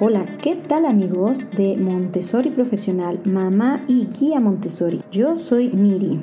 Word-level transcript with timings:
Hola, 0.00 0.26
¿qué 0.40 0.54
tal 0.54 0.86
amigos 0.86 1.50
de 1.56 1.76
Montessori 1.76 2.50
Profesional, 2.50 3.20
mamá 3.24 3.84
y 3.88 4.06
guía 4.06 4.38
Montessori? 4.38 5.00
Yo 5.10 5.36
soy 5.36 5.70
Miri 5.70 6.20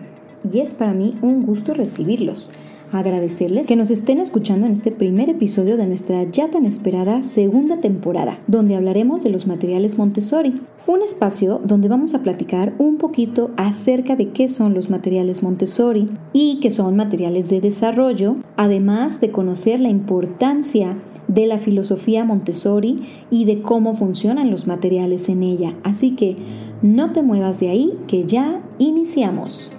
y 0.50 0.60
es 0.60 0.74
para 0.74 0.94
mí 0.94 1.16
un 1.22 1.46
gusto 1.46 1.74
recibirlos. 1.74 2.52
Agradecerles 2.94 3.68
que 3.68 3.76
nos 3.76 3.92
estén 3.92 4.20
escuchando 4.20 4.66
en 4.66 4.72
este 4.72 4.92
primer 4.92 5.30
episodio 5.30 5.76
de 5.76 5.88
nuestra 5.88 6.24
ya 6.24 6.50
tan 6.50 6.66
esperada 6.66 7.24
segunda 7.24 7.82
temporada, 7.82 8.40
donde 8.48 8.78
hablaremos 8.78 9.24
de 9.24 9.30
los 9.32 9.46
materiales 9.46 9.98
Montessori, 9.98 10.62
un 10.88 11.02
espacio 11.02 11.60
donde 11.64 11.88
vamos 11.88 12.14
a 12.14 12.22
platicar 12.22 12.74
un 12.78 12.98
poquito 12.98 13.52
acerca 13.58 14.16
de 14.16 14.30
qué 14.30 14.50
son 14.50 14.74
los 14.74 14.90
materiales 14.90 15.42
Montessori 15.42 16.10
y 16.32 16.60
qué 16.62 16.70
son 16.70 16.96
materiales 16.96 17.50
de 17.50 17.60
desarrollo, 17.60 18.36
además 18.56 19.20
de 19.20 19.32
conocer 19.32 19.80
la 19.80 19.90
importancia 19.90 20.98
de 21.28 21.48
la 21.48 21.58
filosofía 21.58 22.24
Montessori 22.24 23.02
y 23.32 23.46
de 23.46 23.62
cómo 23.62 23.96
funcionan 23.96 24.52
los 24.52 24.68
materiales 24.68 25.28
en 25.30 25.42
ella. 25.42 25.74
Así 25.84 26.12
que 26.12 26.38
no 26.84 27.12
te 27.12 27.24
muevas 27.24 27.60
de 27.60 27.70
ahí, 27.70 27.98
que 28.08 28.26
ya 28.26 28.62
iniciamos. 28.78 29.72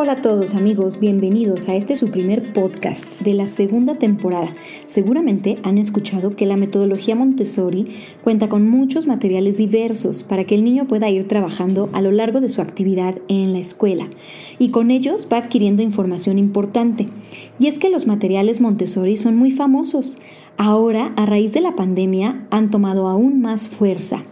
Hola 0.00 0.12
a 0.12 0.22
todos 0.22 0.54
amigos, 0.54 1.00
bienvenidos 1.00 1.68
a 1.68 1.74
este 1.74 1.96
su 1.96 2.12
primer 2.12 2.52
podcast 2.52 3.04
de 3.18 3.34
la 3.34 3.48
segunda 3.48 3.96
temporada. 3.96 4.52
Seguramente 4.86 5.56
han 5.64 5.76
escuchado 5.76 6.36
que 6.36 6.46
la 6.46 6.56
metodología 6.56 7.16
Montessori 7.16 7.96
cuenta 8.22 8.48
con 8.48 8.68
muchos 8.68 9.08
materiales 9.08 9.56
diversos 9.56 10.22
para 10.22 10.44
que 10.44 10.54
el 10.54 10.62
niño 10.62 10.86
pueda 10.86 11.10
ir 11.10 11.26
trabajando 11.26 11.90
a 11.92 12.00
lo 12.00 12.12
largo 12.12 12.40
de 12.40 12.48
su 12.48 12.62
actividad 12.62 13.18
en 13.26 13.52
la 13.52 13.58
escuela 13.58 14.08
y 14.60 14.70
con 14.70 14.92
ellos 14.92 15.26
va 15.32 15.38
adquiriendo 15.38 15.82
información 15.82 16.38
importante. 16.38 17.08
Y 17.58 17.66
es 17.66 17.80
que 17.80 17.90
los 17.90 18.06
materiales 18.06 18.60
Montessori 18.60 19.16
son 19.16 19.34
muy 19.34 19.50
famosos. 19.50 20.18
Ahora, 20.58 21.12
a 21.16 21.26
raíz 21.26 21.52
de 21.54 21.60
la 21.60 21.74
pandemia, 21.74 22.46
han 22.50 22.70
tomado 22.70 23.08
aún 23.08 23.40
más 23.40 23.68
fuerza. 23.68 24.22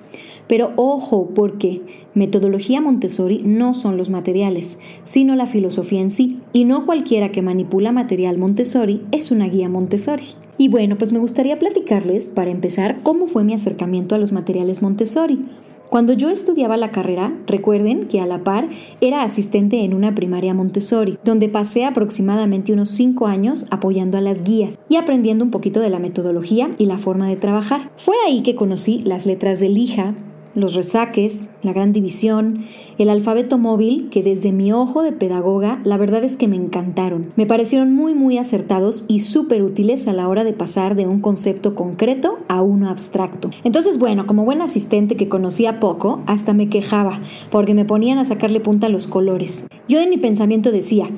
Pero 0.47 0.73
ojo, 0.77 1.31
porque 1.35 2.06
metodología 2.17 2.81
Montessori 2.81 3.43
no 3.45 3.75
son 3.75 3.97
los 3.97 4.11
materiales, 4.11 4.81
sino 5.05 5.37
la 5.37 5.47
filosofía 5.47 6.01
en 6.01 6.11
sí, 6.11 6.41
y 6.53 6.65
no 6.65 6.87
cualquiera 6.87 7.31
que 7.31 7.43
manipula 7.43 7.93
material 7.93 8.39
Montessori 8.39 9.03
es 9.13 9.31
una 9.31 9.47
guía 9.47 9.69
Montessori. 9.69 10.25
Y 10.59 10.69
bueno, 10.69 10.99
pues 10.99 11.13
me 11.13 11.19
gustaría 11.19 11.59
platicarles, 11.59 12.29
para 12.29 12.51
empezar, 12.51 13.01
cómo 13.03 13.27
fue 13.27 13.45
mi 13.45 13.53
acercamiento 13.53 14.15
a 14.15 14.19
los 14.19 14.33
materiales 14.33 14.83
Montessori. 14.83 15.47
Cuando 15.91 16.15
yo 16.15 16.31
estudiaba 16.31 16.77
la 16.77 16.91
carrera, 16.91 17.39
recuerden 17.47 18.09
que 18.09 18.21
a 18.21 18.27
la 18.27 18.43
par 18.43 18.69
era 19.01 19.23
asistente 19.23 19.85
en 19.85 19.95
una 19.95 20.15
primaria 20.15 20.53
Montessori, 20.53 21.17
donde 21.25 21.49
pasé 21.49 21.85
aproximadamente 21.85 22.73
unos 22.73 22.89
5 22.91 23.27
años 23.27 23.67
apoyando 23.71 24.19
a 24.19 24.21
las 24.21 24.43
guías 24.43 24.79
y 24.89 24.97
aprendiendo 24.97 25.45
un 25.45 25.53
poquito 25.53 25.79
de 25.81 25.91
la 25.91 26.01
metodología 26.01 26.71
y 26.79 26.87
la 26.87 26.99
forma 26.99 27.29
de 27.29 27.37
trabajar. 27.37 27.93
Fue 27.97 28.17
ahí 28.27 28.43
que 28.43 28.57
conocí 28.57 29.01
las 29.05 29.27
letras 29.27 29.61
de 29.61 29.69
lija, 29.69 30.15
los 30.57 30.75
resaques, 30.75 31.49
la 31.63 31.73
gran 31.73 31.93
división, 31.93 32.65
el 32.99 33.11
alfabeto 33.11 33.59
móvil, 33.59 34.09
que 34.11 34.23
desde 34.23 34.51
mi 34.51 34.73
ojo 34.73 35.03
de 35.03 35.13
pedagoga 35.13 35.81
la 35.85 35.99
verdad 35.99 36.25
es 36.25 36.37
que 36.37 36.49
me 36.49 36.57
encantaron. 36.57 37.33
Me 37.37 37.47
parecieron 37.47 37.95
muy 37.95 38.15
muy 38.15 38.39
acertados 38.39 39.05
y 39.07 39.21
súper 39.21 39.63
útiles 39.63 40.09
a 40.09 40.13
la 40.13 40.29
hora 40.29 40.43
de 40.43 40.55
pasar 40.55 40.97
de 40.97 41.07
un 41.07 41.21
concepto 41.21 41.75
concreto 41.75 42.39
a 42.49 42.63
uno 42.63 42.89
abstracto. 42.89 43.51
Entonces, 43.63 43.99
bueno, 43.99 44.27
como 44.27 44.45
buen 44.45 44.63
asistente 44.63 45.15
que 45.15 45.29
conocía 45.29 45.79
poco, 45.79 46.23
hasta 46.27 46.55
me 46.55 46.69
quejaba, 46.69 47.21
porque 47.51 47.75
me 47.75 47.85
ponían 47.85 48.19
a 48.19 48.25
sacarle 48.25 48.61
punta 48.61 48.87
a 48.87 48.91
los 48.91 49.07
colores. 49.07 49.67
Yo 49.89 50.01
en 50.01 50.11
mi 50.11 50.17
pensamiento 50.17 50.73
decía, 50.73 51.09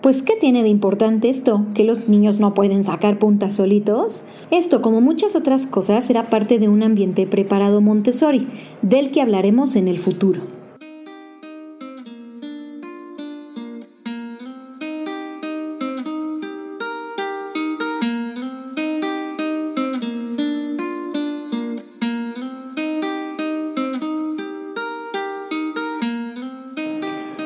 pues, 0.00 0.22
¿qué 0.22 0.34
tiene 0.40 0.62
de 0.62 0.68
importante 0.68 1.28
esto? 1.28 1.66
¿Que 1.74 1.84
los 1.84 2.08
niños 2.08 2.40
no 2.40 2.54
pueden 2.54 2.84
sacar 2.84 3.18
puntas 3.18 3.54
solitos? 3.54 4.24
Esto, 4.50 4.80
como 4.80 5.00
muchas 5.00 5.36
otras 5.36 5.66
cosas, 5.66 6.06
será 6.06 6.30
parte 6.30 6.58
de 6.58 6.68
un 6.68 6.82
ambiente 6.82 7.26
preparado 7.26 7.80
Montessori, 7.80 8.46
del 8.82 9.10
que 9.10 9.20
hablaremos 9.20 9.76
en 9.76 9.88
el 9.88 9.98
futuro. 9.98 10.59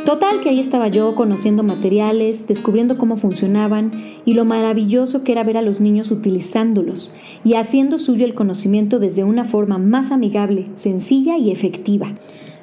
Total 0.05 0.41
que 0.41 0.51
ahí 0.51 0.61
estaba 0.61 0.89
yo 0.89 1.15
conociendo 1.15 1.63
materiales, 1.63 2.47
descubriendo 2.47 2.99
cómo 2.99 3.17
funcionaban 3.17 3.91
y 4.27 4.35
lo 4.35 4.45
maravilloso 4.45 5.25
que 5.25 5.33
era 5.33 5.45
ver 5.45 5.57
a 5.57 5.63
los 5.63 5.81
niños 5.81 6.11
utilizándolos 6.11 7.11
y 7.43 7.55
haciendo 7.55 7.99
suyo 7.99 8.27
el 8.27 8.35
conocimiento 8.35 8.99
desde 8.99 9.25
una 9.25 9.47
forma 9.47 9.79
más 9.79 10.13
amigable, 10.13 10.69
sencilla 10.75 11.39
y 11.39 11.51
efectiva. 11.51 12.13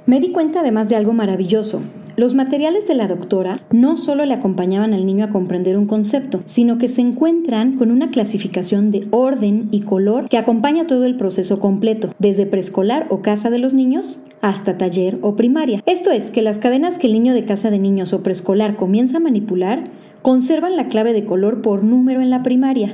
Me 0.05 0.19
di 0.19 0.31
cuenta 0.31 0.59
además 0.59 0.87
de 0.89 0.97
algo 0.97 1.13
maravilloso, 1.13 1.81
los 2.21 2.35
materiales 2.35 2.87
de 2.87 2.93
la 2.93 3.07
doctora 3.07 3.61
no 3.71 3.97
solo 3.97 4.27
le 4.27 4.35
acompañaban 4.35 4.93
al 4.93 5.07
niño 5.07 5.25
a 5.25 5.31
comprender 5.31 5.75
un 5.75 5.87
concepto, 5.87 6.43
sino 6.45 6.77
que 6.77 6.87
se 6.87 7.01
encuentran 7.01 7.77
con 7.77 7.89
una 7.89 8.11
clasificación 8.11 8.91
de 8.91 9.07
orden 9.09 9.69
y 9.71 9.81
color 9.81 10.29
que 10.29 10.37
acompaña 10.37 10.85
todo 10.85 11.05
el 11.05 11.15
proceso 11.15 11.59
completo, 11.59 12.13
desde 12.19 12.45
preescolar 12.45 13.07
o 13.09 13.23
casa 13.23 13.49
de 13.49 13.57
los 13.57 13.73
niños 13.73 14.19
hasta 14.39 14.77
taller 14.77 15.17
o 15.23 15.35
primaria. 15.35 15.81
Esto 15.87 16.11
es 16.11 16.29
que 16.29 16.43
las 16.43 16.59
cadenas 16.59 16.99
que 16.99 17.07
el 17.07 17.13
niño 17.13 17.33
de 17.33 17.43
casa 17.43 17.71
de 17.71 17.79
niños 17.79 18.13
o 18.13 18.21
preescolar 18.21 18.75
comienza 18.75 19.17
a 19.17 19.21
manipular 19.21 19.85
conservan 20.21 20.75
la 20.75 20.89
clave 20.89 21.13
de 21.13 21.25
color 21.25 21.63
por 21.63 21.83
número 21.83 22.21
en 22.21 22.29
la 22.29 22.43
primaria. 22.43 22.93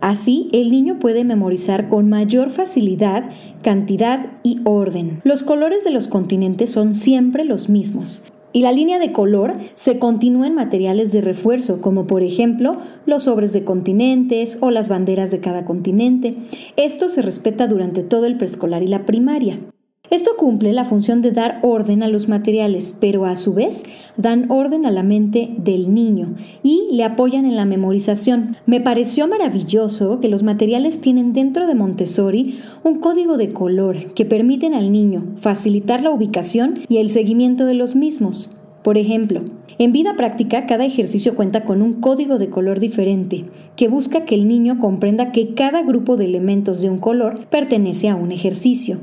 Así, 0.00 0.50
el 0.52 0.72
niño 0.72 0.98
puede 0.98 1.22
memorizar 1.22 1.86
con 1.86 2.08
mayor 2.08 2.50
facilidad 2.50 3.30
cantidad 3.62 4.32
y 4.42 4.62
orden. 4.64 5.20
Los 5.22 5.44
colores 5.44 5.84
de 5.84 5.92
los 5.92 6.08
continentes 6.08 6.70
son 6.70 6.96
siempre 6.96 7.44
los 7.44 7.68
mismos. 7.68 8.24
Y 8.54 8.62
la 8.62 8.70
línea 8.70 9.00
de 9.00 9.10
color 9.10 9.54
se 9.74 9.98
continúa 9.98 10.46
en 10.46 10.54
materiales 10.54 11.10
de 11.10 11.20
refuerzo, 11.20 11.80
como 11.80 12.06
por 12.06 12.22
ejemplo 12.22 12.78
los 13.04 13.24
sobres 13.24 13.52
de 13.52 13.64
continentes 13.64 14.58
o 14.60 14.70
las 14.70 14.88
banderas 14.88 15.32
de 15.32 15.40
cada 15.40 15.64
continente. 15.64 16.36
Esto 16.76 17.08
se 17.08 17.20
respeta 17.20 17.66
durante 17.66 18.04
todo 18.04 18.26
el 18.26 18.36
preescolar 18.36 18.84
y 18.84 18.86
la 18.86 19.06
primaria. 19.06 19.58
Esto 20.14 20.36
cumple 20.36 20.72
la 20.72 20.84
función 20.84 21.22
de 21.22 21.32
dar 21.32 21.58
orden 21.62 22.04
a 22.04 22.06
los 22.06 22.28
materiales, 22.28 22.96
pero 23.00 23.24
a 23.24 23.34
su 23.34 23.52
vez 23.52 23.82
dan 24.16 24.48
orden 24.48 24.86
a 24.86 24.92
la 24.92 25.02
mente 25.02 25.52
del 25.58 25.92
niño 25.92 26.36
y 26.62 26.86
le 26.92 27.02
apoyan 27.02 27.46
en 27.46 27.56
la 27.56 27.64
memorización. 27.64 28.56
Me 28.64 28.80
pareció 28.80 29.26
maravilloso 29.26 30.20
que 30.20 30.28
los 30.28 30.44
materiales 30.44 31.00
tienen 31.00 31.32
dentro 31.32 31.66
de 31.66 31.74
Montessori 31.74 32.60
un 32.84 33.00
código 33.00 33.36
de 33.36 33.52
color 33.52 34.14
que 34.14 34.24
permiten 34.24 34.72
al 34.72 34.92
niño 34.92 35.24
facilitar 35.36 36.04
la 36.04 36.12
ubicación 36.12 36.78
y 36.88 36.98
el 36.98 37.08
seguimiento 37.08 37.66
de 37.66 37.74
los 37.74 37.96
mismos. 37.96 38.56
Por 38.84 38.98
ejemplo, 38.98 39.42
en 39.78 39.90
vida 39.90 40.14
práctica 40.14 40.66
cada 40.66 40.84
ejercicio 40.84 41.34
cuenta 41.34 41.64
con 41.64 41.82
un 41.82 41.94
código 41.94 42.38
de 42.38 42.50
color 42.50 42.78
diferente 42.78 43.46
que 43.74 43.88
busca 43.88 44.24
que 44.24 44.36
el 44.36 44.46
niño 44.46 44.78
comprenda 44.78 45.32
que 45.32 45.54
cada 45.54 45.82
grupo 45.82 46.16
de 46.16 46.26
elementos 46.26 46.82
de 46.82 46.88
un 46.88 46.98
color 46.98 47.44
pertenece 47.48 48.08
a 48.08 48.14
un 48.14 48.30
ejercicio. 48.30 49.00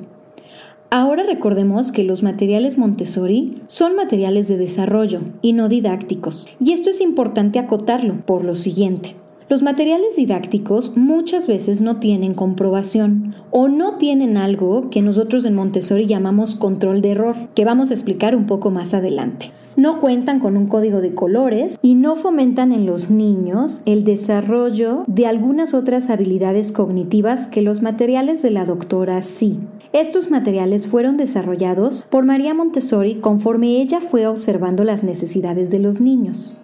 Ahora 0.94 1.24
recordemos 1.24 1.94
que 1.94 2.04
los 2.04 2.22
materiales 2.22 2.78
Montessori 2.78 3.62
son 3.68 3.96
materiales 3.96 4.50
de 4.50 4.58
desarrollo 4.58 5.22
y 5.42 5.54
no 5.54 5.70
didácticos, 5.70 6.48
y 6.60 6.74
esto 6.74 6.90
es 6.90 7.00
importante 7.00 7.60
acotarlo 7.60 8.16
por 8.26 8.44
lo 8.44 8.56
siguiente. 8.56 9.16
Los 9.48 9.64
materiales 9.64 10.18
didácticos 10.18 10.98
muchas 10.98 11.48
veces 11.48 11.80
no 11.80 12.02
tienen 12.02 12.34
comprobación 12.34 13.34
o 13.52 13.70
no 13.70 13.96
tienen 14.00 14.36
algo 14.36 14.90
que 14.90 15.02
nosotros 15.02 15.46
en 15.46 15.56
Montessori 15.56 16.08
llamamos 16.08 16.56
control 16.56 17.02
de 17.02 17.12
error, 17.12 17.36
que 17.56 17.64
vamos 17.64 17.90
a 17.90 17.94
explicar 17.94 18.36
un 18.36 18.46
poco 18.46 18.70
más 18.70 18.94
adelante. 18.94 19.54
No 19.78 20.02
cuentan 20.02 20.42
con 20.42 20.58
un 20.58 20.68
código 20.68 21.00
de 21.00 21.16
colores 21.16 21.80
y 21.82 21.96
no 21.96 22.18
fomentan 22.18 22.74
en 22.74 22.86
los 22.86 23.10
niños 23.10 23.82
el 23.86 24.04
desarrollo 24.04 25.06
de 25.08 25.26
algunas 25.26 25.74
otras 25.74 26.10
habilidades 26.10 26.74
cognitivas 26.74 27.48
que 27.48 27.62
los 27.62 27.82
materiales 27.82 28.42
de 28.42 28.52
la 28.52 28.66
doctora 28.66 29.22
sí. 29.22 29.58
Estos 29.94 30.32
materiales 30.32 30.88
fueron 30.88 31.18
desarrollados 31.18 32.04
por 32.04 32.24
María 32.24 32.54
Montessori 32.54 33.16
conforme 33.16 33.82
ella 33.82 34.00
fue 34.00 34.26
observando 34.26 34.86
las 34.86 35.04
necesidades 35.04 35.70
de 35.70 35.80
los 35.80 36.00
niños. 36.00 36.56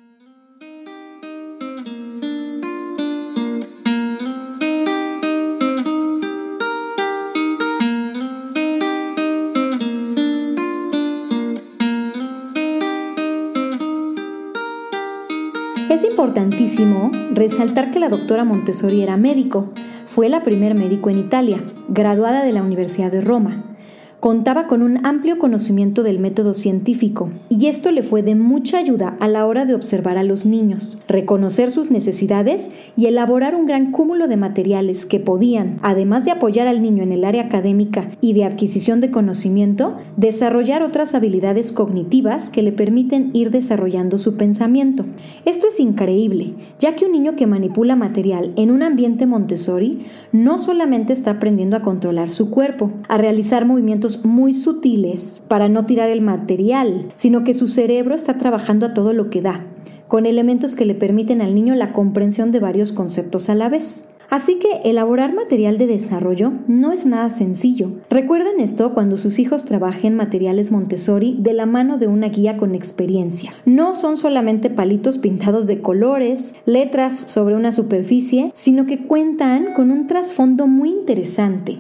Es 15.90 16.06
importantísimo 16.06 17.12
resaltar 17.34 17.92
que 17.92 18.00
la 18.00 18.08
doctora 18.08 18.46
Montessori 18.46 19.02
era 19.02 19.18
médico, 19.18 19.74
fue 20.18 20.30
la 20.30 20.42
primer 20.42 20.74
médico 20.74 21.12
en 21.12 21.20
Italia, 21.20 21.62
graduada 21.90 22.44
de 22.44 22.52
la 22.52 22.64
Universidad 22.64 23.12
de 23.12 23.22
Roma. 23.22 23.77
Contaba 24.20 24.66
con 24.66 24.82
un 24.82 25.06
amplio 25.06 25.38
conocimiento 25.38 26.02
del 26.02 26.18
método 26.18 26.56
científico 26.56 27.30
y 27.50 27.68
esto 27.68 27.92
le 27.92 28.02
fue 28.02 28.24
de 28.24 28.34
mucha 28.34 28.80
ayuda 28.80 29.16
a 29.20 29.28
la 29.28 29.46
hora 29.46 29.66
de 29.66 29.76
observar 29.76 30.18
a 30.18 30.24
los 30.24 30.44
niños, 30.44 30.98
reconocer 31.08 31.70
sus 31.70 31.92
necesidades 31.92 32.72
y 32.96 33.06
elaborar 33.06 33.54
un 33.54 33.68
gran 33.68 33.92
cúmulo 33.92 34.28
de 34.28 34.36
materiales 34.36 35.06
que 35.06 35.20
podían, 35.20 35.78
además 35.84 36.26
de 36.26 36.32
apoyar 36.32 36.68
al 36.68 36.82
niño 36.82 37.04
en 37.04 37.12
el 37.12 37.26
área 37.26 37.44
académica 37.44 38.10
y 38.20 38.34
de 38.34 38.46
adquisición 38.46 39.02
de 39.02 39.12
conocimiento, 39.12 39.98
desarrollar 40.16 40.82
otras 40.82 41.14
habilidades 41.14 41.72
cognitivas 41.72 42.50
que 42.50 42.64
le 42.64 42.72
permiten 42.72 43.30
ir 43.34 43.52
desarrollando 43.52 44.18
su 44.18 44.36
pensamiento. 44.36 45.06
Esto 45.46 45.68
es 45.68 45.80
increíble, 45.80 46.56
ya 46.80 46.96
que 46.96 47.06
un 47.06 47.12
niño 47.12 47.36
que 47.36 47.46
manipula 47.46 47.96
material 47.96 48.52
en 48.56 48.72
un 48.72 48.82
ambiente 48.82 49.28
Montessori 49.28 50.08
no 50.32 50.58
solamente 50.58 51.14
está 51.14 51.32
aprendiendo 51.32 51.78
a 51.78 51.84
controlar 51.84 52.32
su 52.32 52.50
cuerpo, 52.50 52.92
a 53.08 53.20
realizar 53.20 53.66
movimientos 53.66 54.07
muy 54.26 54.54
sutiles 54.54 55.42
para 55.48 55.70
no 55.70 55.86
tirar 55.86 56.10
el 56.10 56.22
material, 56.22 57.08
sino 57.16 57.44
que 57.44 57.54
su 57.54 57.68
cerebro 57.68 58.16
está 58.16 58.38
trabajando 58.38 58.88
a 58.88 58.94
todo 58.94 59.14
lo 59.14 59.30
que 59.30 59.42
da, 59.42 59.62
con 60.08 60.26
elementos 60.26 60.76
que 60.76 60.86
le 60.86 60.96
permiten 60.96 61.42
al 61.42 61.56
niño 61.56 61.76
la 61.76 61.94
comprensión 61.94 62.52
de 62.52 62.60
varios 62.60 62.92
conceptos 62.92 63.50
a 63.50 63.56
la 63.56 63.70
vez. 63.70 64.10
Así 64.30 64.60
que 64.60 64.90
elaborar 64.90 65.34
material 65.34 65.78
de 65.78 65.88
desarrollo 65.88 66.52
no 66.68 66.92
es 66.92 67.06
nada 67.06 67.30
sencillo. 67.30 67.92
Recuerden 68.10 68.60
esto 68.60 68.94
cuando 68.94 69.16
sus 69.16 69.40
hijos 69.40 69.64
trabajen 69.64 70.16
materiales 70.16 70.70
Montessori 70.70 71.38
de 71.40 71.54
la 71.54 71.66
mano 71.66 71.98
de 71.98 72.08
una 72.08 72.28
guía 72.28 72.58
con 72.58 72.76
experiencia. 72.76 73.54
No 73.66 73.96
son 73.96 74.18
solamente 74.18 74.70
palitos 74.70 75.18
pintados 75.18 75.66
de 75.66 75.82
colores, 75.82 76.56
letras 76.66 77.16
sobre 77.16 77.56
una 77.56 77.72
superficie, 77.72 78.52
sino 78.54 78.86
que 78.86 79.06
cuentan 79.06 79.74
con 79.76 79.92
un 79.92 80.08
trasfondo 80.08 80.68
muy 80.68 80.90
interesante. 80.90 81.78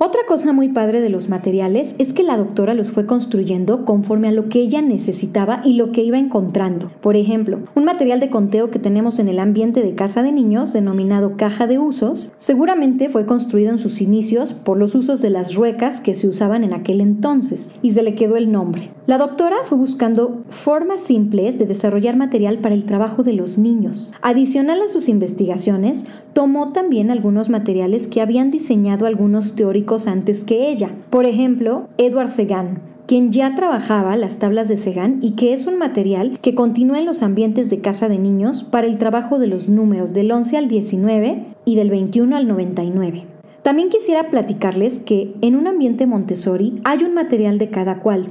Otra 0.00 0.20
cosa 0.28 0.52
muy 0.52 0.68
padre 0.68 1.00
de 1.00 1.08
los 1.08 1.28
materiales 1.28 1.96
es 1.98 2.12
que 2.12 2.22
la 2.22 2.36
doctora 2.36 2.72
los 2.72 2.92
fue 2.92 3.04
construyendo 3.04 3.84
conforme 3.84 4.28
a 4.28 4.32
lo 4.32 4.48
que 4.48 4.60
ella 4.60 4.80
necesitaba 4.80 5.60
y 5.64 5.72
lo 5.72 5.90
que 5.90 6.04
iba 6.04 6.16
encontrando. 6.16 6.92
Por 7.00 7.16
ejemplo, 7.16 7.58
un 7.74 7.84
material 7.84 8.20
de 8.20 8.30
conteo 8.30 8.70
que 8.70 8.78
tenemos 8.78 9.18
en 9.18 9.26
el 9.26 9.40
ambiente 9.40 9.82
de 9.82 9.96
casa 9.96 10.22
de 10.22 10.30
niños, 10.30 10.72
denominado 10.72 11.36
caja 11.36 11.66
de 11.66 11.80
usos, 11.80 12.32
seguramente 12.36 13.08
fue 13.08 13.26
construido 13.26 13.72
en 13.72 13.80
sus 13.80 14.00
inicios 14.00 14.52
por 14.52 14.78
los 14.78 14.94
usos 14.94 15.20
de 15.20 15.30
las 15.30 15.56
ruecas 15.56 16.00
que 16.00 16.14
se 16.14 16.28
usaban 16.28 16.62
en 16.62 16.74
aquel 16.74 17.00
entonces, 17.00 17.72
y 17.82 17.90
se 17.90 18.04
le 18.04 18.14
quedó 18.14 18.36
el 18.36 18.52
nombre. 18.52 18.90
La 19.08 19.18
doctora 19.18 19.56
fue 19.64 19.78
buscando 19.78 20.44
formas 20.48 21.00
simples 21.00 21.58
de 21.58 21.66
desarrollar 21.66 22.16
material 22.16 22.58
para 22.58 22.76
el 22.76 22.84
trabajo 22.84 23.24
de 23.24 23.32
los 23.32 23.58
niños. 23.58 24.12
Adicional 24.22 24.80
a 24.80 24.88
sus 24.88 25.08
investigaciones, 25.08 26.04
tomó 26.34 26.72
también 26.72 27.10
algunos 27.10 27.48
materiales 27.48 28.06
que 28.06 28.20
habían 28.20 28.52
diseñado 28.52 29.06
algunos 29.06 29.56
teóricos 29.56 29.87
antes 30.06 30.44
que 30.44 30.70
ella. 30.70 30.90
Por 31.10 31.24
ejemplo, 31.24 31.88
Edward 31.96 32.28
Segan, 32.28 32.80
quien 33.06 33.32
ya 33.32 33.54
trabajaba 33.56 34.16
las 34.16 34.38
tablas 34.38 34.68
de 34.68 34.76
Segan 34.76 35.18
y 35.22 35.32
que 35.32 35.54
es 35.54 35.66
un 35.66 35.78
material 35.78 36.38
que 36.42 36.54
continúa 36.54 36.98
en 36.98 37.06
los 37.06 37.22
ambientes 37.22 37.70
de 37.70 37.80
casa 37.80 38.08
de 38.08 38.18
niños 38.18 38.64
para 38.64 38.86
el 38.86 38.98
trabajo 38.98 39.38
de 39.38 39.46
los 39.46 39.68
números 39.68 40.12
del 40.12 40.30
11 40.30 40.58
al 40.58 40.68
19 40.68 41.46
y 41.64 41.74
del 41.74 41.88
21 41.88 42.36
al 42.36 42.46
99. 42.46 43.24
También 43.62 43.88
quisiera 43.88 44.28
platicarles 44.28 44.98
que 44.98 45.34
en 45.40 45.56
un 45.56 45.66
ambiente 45.66 46.06
Montessori 46.06 46.80
hay 46.84 47.02
un 47.02 47.14
material 47.14 47.58
de 47.58 47.70
cada 47.70 48.00
cual. 48.00 48.28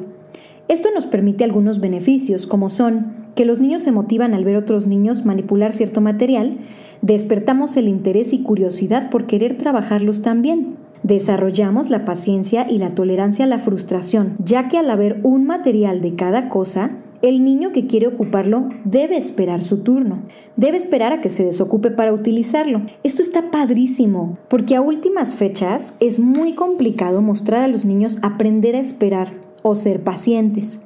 Esto 0.68 0.90
nos 0.94 1.06
permite 1.06 1.44
algunos 1.44 1.80
beneficios, 1.80 2.46
como 2.46 2.70
son 2.70 3.28
que 3.36 3.46
los 3.46 3.60
niños 3.60 3.84
se 3.84 3.92
motivan 3.92 4.34
al 4.34 4.44
ver 4.44 4.58
otros 4.58 4.86
niños 4.86 5.26
manipular 5.26 5.74
cierto 5.74 6.02
material, 6.02 6.58
despertamos 7.02 7.78
el 7.78 7.88
interés 7.88 8.34
y 8.34 8.44
curiosidad 8.44 9.10
por 9.10 9.28
querer 9.28 9.58
trabajarlos 9.58 10.22
también. 10.22 10.76
Desarrollamos 11.08 11.90
la 11.90 12.04
paciencia 12.04 12.70
y 12.70 12.80
la 12.80 12.90
tolerancia 12.90 13.46
a 13.46 13.48
la 13.48 13.60
frustración, 13.60 14.36
ya 14.44 14.68
que 14.68 14.78
al 14.78 14.90
haber 14.90 15.22
un 15.24 15.46
material 15.46 16.02
de 16.02 16.16
cada 16.16 16.50
cosa, 16.50 16.98
el 17.22 17.46
niño 17.46 17.72
que 17.72 17.88
quiere 17.88 18.08
ocuparlo 18.08 18.68
debe 18.84 19.16
esperar 19.16 19.62
su 19.64 19.84
turno, 19.84 20.24
debe 20.58 20.76
esperar 20.76 21.14
a 21.14 21.22
que 21.22 21.30
se 21.30 21.46
desocupe 21.46 21.92
para 21.92 22.12
utilizarlo. 22.12 22.82
Esto 23.04 23.22
está 23.22 23.52
padrísimo, 23.52 24.38
porque 24.50 24.76
a 24.76 24.82
últimas 24.82 25.36
fechas 25.36 25.96
es 26.02 26.20
muy 26.20 26.56
complicado 26.56 27.22
mostrar 27.22 27.64
a 27.64 27.70
los 27.70 27.86
niños 27.86 28.20
aprender 28.22 28.76
a 28.76 28.80
esperar 28.80 29.30
o 29.64 29.76
ser 29.76 30.04
pacientes. 30.04 30.82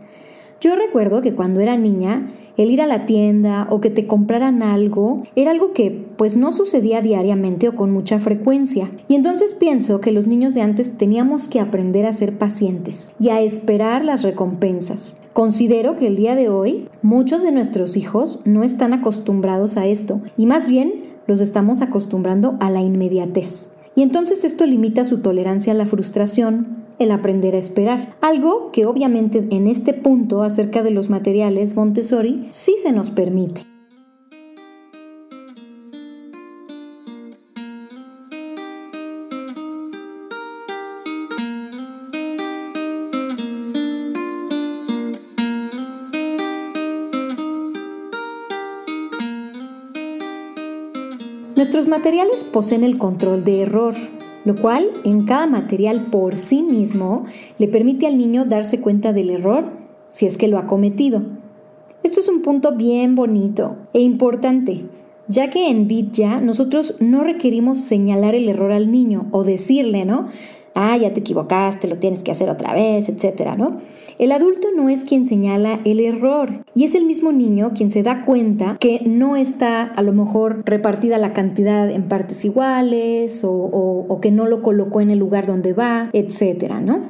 Yo 0.62 0.76
recuerdo 0.76 1.22
que 1.24 1.34
cuando 1.34 1.60
era 1.60 1.76
niña 1.76 2.30
el 2.56 2.70
ir 2.70 2.82
a 2.82 2.86
la 2.86 3.08
tienda 3.08 3.66
o 3.72 3.82
que 3.82 3.90
te 3.90 4.06
compraran 4.06 4.62
algo 4.62 5.24
era 5.36 5.50
algo 5.50 5.74
que 5.74 6.06
pues 6.18 6.38
no 6.38 6.54
sucedía 6.54 7.02
diariamente 7.02 7.68
o 7.68 7.76
con 7.76 7.92
mucha 7.92 8.20
frecuencia. 8.20 8.92
Y 9.08 9.16
entonces 9.16 9.56
pienso 9.56 10.02
que 10.02 10.12
los 10.12 10.28
niños 10.28 10.54
de 10.54 10.62
antes 10.62 10.98
teníamos 10.98 11.48
que 11.48 11.60
aprender 11.60 12.06
a 12.06 12.14
ser 12.14 12.38
pacientes 12.38 13.12
y 13.20 13.30
a 13.30 13.42
esperar 13.42 14.06
las 14.06 14.22
recompensas. 14.22 15.18
Considero 15.34 15.96
que 15.96 16.06
el 16.06 16.16
día 16.16 16.36
de 16.36 16.50
hoy 16.50 16.88
muchos 17.02 17.42
de 17.42 17.52
nuestros 17.52 17.98
hijos 17.98 18.38
no 18.46 18.64
están 18.64 18.94
acostumbrados 18.94 19.78
a 19.78 19.88
esto 19.88 20.22
y 20.38 20.46
más 20.46 20.68
bien 20.68 21.06
los 21.26 21.42
estamos 21.42 21.82
acostumbrando 21.82 22.58
a 22.60 22.70
la 22.70 22.82
inmediatez. 22.82 23.70
Y 23.96 24.04
entonces 24.04 24.46
esto 24.46 24.66
limita 24.68 25.06
su 25.06 25.22
tolerancia 25.22 25.74
a 25.74 25.76
la 25.76 25.86
frustración, 25.86 26.81
el 27.04 27.12
aprender 27.12 27.56
a 27.56 27.60
esperar. 27.60 28.16
Algo 28.22 28.72
que 28.72 28.86
obviamente 28.86 29.44
en 29.50 29.68
este 29.68 29.94
punto 29.94 30.44
acerca 30.44 30.84
de 30.84 30.92
los 30.92 31.10
materiales 31.10 31.76
Montessori 31.76 32.48
sí 32.52 32.76
se 32.82 32.92
nos 32.92 33.10
permite. 33.12 33.66
Nuestros 51.56 51.88
materiales 51.88 52.44
poseen 52.44 52.84
el 52.84 52.98
control 52.98 53.44
de 53.44 53.62
error, 53.62 53.94
lo 54.46 54.56
cual 54.56 54.90
en 55.04 55.26
cada 55.26 55.48
material 55.48 56.08
por 56.12 56.36
sí 56.36 56.64
mismo 56.64 57.26
le 57.58 57.68
permite 57.68 58.08
al 58.08 58.18
niño 58.18 58.46
darse 58.46 58.82
cuenta 58.82 59.14
del 59.14 59.30
error 59.30 59.66
si 60.10 60.26
es 60.26 60.38
que 60.38 60.48
lo 60.48 60.58
ha 60.58 60.68
cometido. 60.68 61.22
Esto 62.04 62.20
es 62.20 62.28
un 62.28 62.42
punto 62.42 62.76
bien 62.76 63.16
bonito 63.16 63.78
e 63.94 64.02
importante, 64.02 64.86
ya 65.28 65.50
que 65.50 65.70
en 65.70 65.88
Vidya 65.88 66.42
nosotros 66.42 66.96
no 67.00 67.24
requerimos 67.24 67.80
señalar 67.80 68.36
el 68.36 68.50
error 68.50 68.72
al 68.72 68.92
niño 68.92 69.28
o 69.32 69.44
decirle, 69.44 70.04
¿no? 70.06 70.28
Ah, 70.76 70.98
ya 70.98 71.14
te 71.14 71.20
equivocaste, 71.20 71.88
lo 71.88 71.98
tienes 71.98 72.24
que 72.24 72.32
hacer 72.32 72.50
otra 72.50 72.74
vez, 72.74 73.10
etcétera, 73.10 73.56
¿no? 73.56 73.82
El 74.20 74.32
adulto 74.32 74.68
no 74.76 74.90
es 74.90 75.04
quien 75.04 75.26
señala 75.26 75.80
el 75.84 76.00
error 76.00 76.64
y 76.76 76.84
es 76.84 76.94
el 76.94 77.06
mismo 77.06 77.32
niño 77.32 77.72
quien 77.76 77.90
se 77.90 78.04
da 78.04 78.24
cuenta 78.24 78.78
que 78.80 79.02
no 79.06 79.36
está 79.36 79.84
a 79.84 80.02
lo 80.04 80.14
mejor 80.14 80.62
repartida 80.66 81.18
la 81.18 81.34
cantidad 81.34 81.90
en 81.90 82.04
partes 82.04 82.46
iguales 82.46 83.44
o, 83.44 83.52
o 83.52 84.22
que 84.22 84.30
no 84.30 84.46
lo 84.46 84.62
colocó 84.62 85.02
en 85.02 85.10
el 85.10 85.18
lugar 85.18 85.48
donde 85.48 85.74
va, 85.74 86.10
etcétera, 86.14 86.82
¿no? 86.82 87.02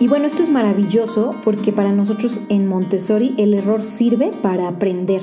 Y 0.00 0.06
bueno, 0.06 0.26
esto 0.26 0.44
es 0.44 0.48
maravilloso 0.48 1.34
porque 1.44 1.72
para 1.72 1.90
nosotros 1.90 2.46
en 2.50 2.68
Montessori 2.68 3.34
el 3.36 3.52
error 3.54 3.82
sirve 3.82 4.30
para 4.42 4.68
aprender. 4.68 5.22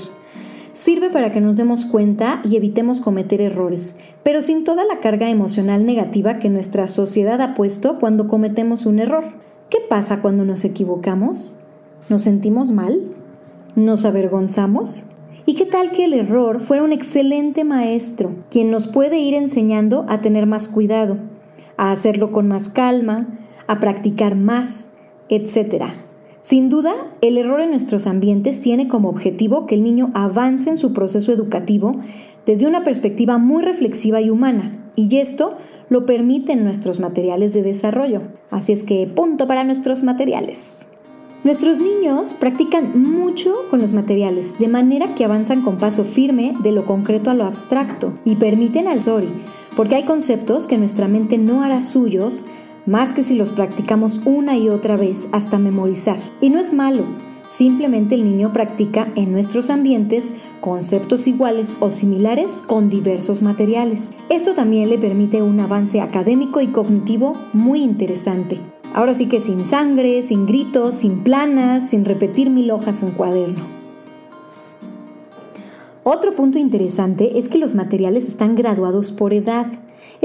Sirve 0.74 1.10
para 1.10 1.32
que 1.32 1.40
nos 1.40 1.56
demos 1.56 1.86
cuenta 1.86 2.42
y 2.44 2.58
evitemos 2.58 3.00
cometer 3.00 3.40
errores, 3.40 3.96
pero 4.24 4.42
sin 4.42 4.66
toda 4.66 4.84
la 4.84 5.00
carga 5.00 5.30
emocional 5.30 5.86
negativa 5.86 6.40
que 6.40 6.50
nuestra 6.50 6.90
sociedad 6.90 7.40
ha 7.40 7.54
puesto 7.54 8.00
cuando 8.00 8.28
cometemos 8.28 8.86
un 8.86 9.00
error. 9.00 9.24
¿Qué 9.70 9.78
pasa 9.90 10.22
cuando 10.22 10.44
nos 10.44 10.66
equivocamos? 10.66 11.56
¿Nos 12.10 12.24
sentimos 12.24 12.74
mal? 12.74 13.00
¿Nos 13.78 14.04
avergonzamos? 14.04 15.06
¿Y 15.46 15.56
qué 15.56 15.66
tal 15.66 15.92
que 15.92 16.04
el 16.04 16.14
error 16.14 16.60
fuera 16.60 16.84
un 16.84 16.92
excelente 16.92 17.64
maestro, 17.64 18.32
quien 18.52 18.72
nos 18.72 18.88
puede 18.88 19.20
ir 19.20 19.36
enseñando 19.36 20.06
a 20.10 20.20
tener 20.20 20.48
más 20.48 20.68
cuidado, 20.68 21.16
a 21.78 21.92
hacerlo 21.92 22.34
con 22.34 22.50
más 22.50 22.68
calma, 22.68 23.45
a 23.68 23.80
practicar 23.80 24.36
más, 24.36 24.92
etc. 25.30 25.86
Sin 26.42 26.70
duda, 26.70 26.94
el 27.22 27.38
error 27.38 27.62
en 27.62 27.72
nuestros 27.72 28.06
ambientes 28.08 28.62
tiene 28.62 28.88
como 28.88 29.10
objetivo 29.10 29.66
que 29.66 29.76
el 29.76 29.84
niño 29.84 30.12
avance 30.14 30.70
en 30.70 30.78
su 30.78 30.94
proceso 30.94 31.32
educativo 31.32 32.00
desde 32.46 32.68
una 32.68 32.84
perspectiva 32.84 33.38
muy 33.38 33.64
reflexiva 33.64 34.22
y 34.22 34.30
humana, 34.30 34.92
y 34.96 35.18
esto 35.18 35.58
lo 35.90 36.06
permiten 36.06 36.64
nuestros 36.64 37.00
materiales 37.00 37.54
de 37.54 37.64
desarrollo. 37.64 38.22
Así 38.52 38.74
es 38.74 38.84
que 38.84 39.08
punto 39.08 39.48
para 39.48 39.64
nuestros 39.64 40.04
materiales. 40.04 40.88
Nuestros 41.44 41.80
niños 41.80 42.34
practican 42.34 43.00
mucho 43.00 43.54
con 43.70 43.80
los 43.80 43.94
materiales, 43.94 44.58
de 44.58 44.68
manera 44.68 45.06
que 45.16 45.26
avanzan 45.26 45.62
con 45.62 45.78
paso 45.78 46.04
firme 46.04 46.54
de 46.64 46.72
lo 46.72 46.86
concreto 46.86 47.30
a 47.30 47.36
lo 47.36 47.44
abstracto 47.44 48.14
y 48.26 48.36
permiten 48.36 48.88
al 48.88 49.00
Sori, 49.00 49.30
porque 49.76 49.96
hay 49.96 50.06
conceptos 50.06 50.68
que 50.68 50.78
nuestra 50.78 51.08
mente 51.08 51.38
no 51.38 51.62
hará 51.62 51.84
suyos 51.84 52.46
más 52.86 53.14
que 53.14 53.24
si 53.24 53.36
los 53.36 53.50
practicamos 53.50 54.22
una 54.26 54.58
y 54.58 54.70
otra 54.70 54.98
vez 54.98 55.30
hasta 55.32 55.58
memorizar. 55.58 56.18
Y 56.42 56.50
no 56.50 56.60
es 56.60 56.74
malo, 56.74 57.04
simplemente 57.50 58.16
el 58.16 58.24
niño 58.24 58.52
practica 58.52 59.08
en 59.16 59.32
nuestros 59.32 59.70
ambientes 59.70 60.34
conceptos 60.62 61.28
iguales 61.28 61.78
o 61.80 61.90
similares 61.92 62.62
con 62.66 62.90
diversos 62.90 63.42
materiales. 63.42 64.16
Esto 64.30 64.54
también 64.54 64.90
le 64.90 64.98
permite 64.98 65.42
un 65.42 65.60
avance 65.60 66.02
académico 66.02 66.62
y 66.62 66.68
cognitivo 66.68 67.34
muy 67.54 67.82
interesante. 67.82 68.60
Ahora 68.94 69.14
sí 69.14 69.28
que 69.28 69.42
sin 69.42 69.60
sangre, 69.60 70.24
sin 70.24 70.46
gritos, 70.46 70.98
sin 70.98 71.24
planas, 71.24 71.90
sin 71.90 72.06
repetir 72.06 72.50
mil 72.50 72.72
hojas 72.72 73.04
en 73.04 73.12
cuaderno. 73.12 73.76
Otro 76.08 76.32
punto 76.34 76.60
interesante 76.60 77.40
es 77.40 77.50
que 77.50 77.58
los 77.58 77.74
materiales 77.74 78.28
están 78.28 78.56
graduados 78.56 79.12
por 79.12 79.34
edad. 79.34 79.66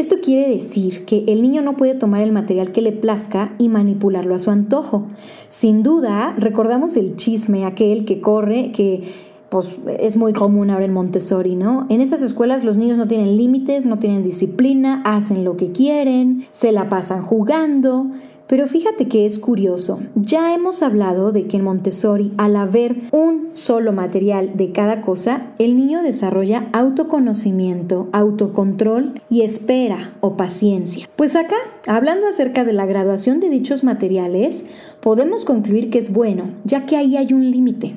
Esto 0.01 0.17
quiere 0.23 0.49
decir 0.49 1.05
que 1.05 1.25
el 1.29 1.43
niño 1.43 1.61
no 1.61 1.77
puede 1.77 1.95
tomar 1.95 2.23
el 2.23 2.33
material 2.33 2.73
que 2.73 2.81
le 2.81 2.91
plazca 2.91 3.53
y 3.59 3.69
manipularlo 3.69 4.35
a 4.35 4.39
su 4.39 4.51
antojo. 4.51 5.05
Sin 5.51 5.83
duda, 5.83 6.35
recordamos 6.39 6.97
el 6.97 7.17
chisme 7.17 7.67
aquel 7.67 8.07
que 8.07 8.23
corre, 8.23 8.73
que 8.73 9.03
pues 9.51 9.79
es 9.99 10.17
muy 10.17 10.33
común 10.33 10.71
ahora 10.71 10.87
en 10.87 10.95
Montessori, 10.95 11.55
¿no? 11.55 11.85
En 11.91 12.01
esas 12.01 12.23
escuelas 12.23 12.65
los 12.65 12.79
niños 12.79 12.97
no 12.97 13.09
tienen 13.09 13.37
límites, 13.37 13.85
no 13.85 13.99
tienen 13.99 14.25
disciplina, 14.25 15.03
hacen 15.05 15.45
lo 15.45 15.59
que 15.59 15.71
quieren, 15.71 16.47
se 16.51 16.73
la 16.73 16.89
pasan 16.89 17.23
jugando. 17.23 18.07
Pero 18.51 18.67
fíjate 18.67 19.07
que 19.07 19.27
es 19.27 19.39
curioso, 19.39 20.01
ya 20.17 20.53
hemos 20.53 20.83
hablado 20.83 21.31
de 21.31 21.47
que 21.47 21.57
en 21.57 21.63
Montessori, 21.63 22.33
al 22.37 22.57
haber 22.57 22.97
un 23.13 23.51
solo 23.55 23.93
material 23.93 24.57
de 24.57 24.73
cada 24.73 25.03
cosa, 25.03 25.53
el 25.61 25.77
niño 25.77 26.03
desarrolla 26.03 26.69
autoconocimiento, 26.73 28.09
autocontrol 28.11 29.23
y 29.31 29.43
espera 29.43 30.15
o 30.19 30.37
paciencia. 30.37 31.09
Pues 31.15 31.37
acá, 31.37 31.55
hablando 31.87 32.27
acerca 32.27 32.65
de 32.65 32.73
la 32.73 32.87
graduación 32.87 33.39
de 33.39 33.51
dichos 33.51 33.85
materiales, 33.85 34.65
podemos 35.01 35.45
concluir 35.45 35.89
que 35.89 35.99
es 35.99 36.13
bueno, 36.13 36.51
ya 36.65 36.87
que 36.87 36.97
ahí 36.97 37.17
hay 37.17 37.33
un 37.33 37.49
límite. 37.53 37.95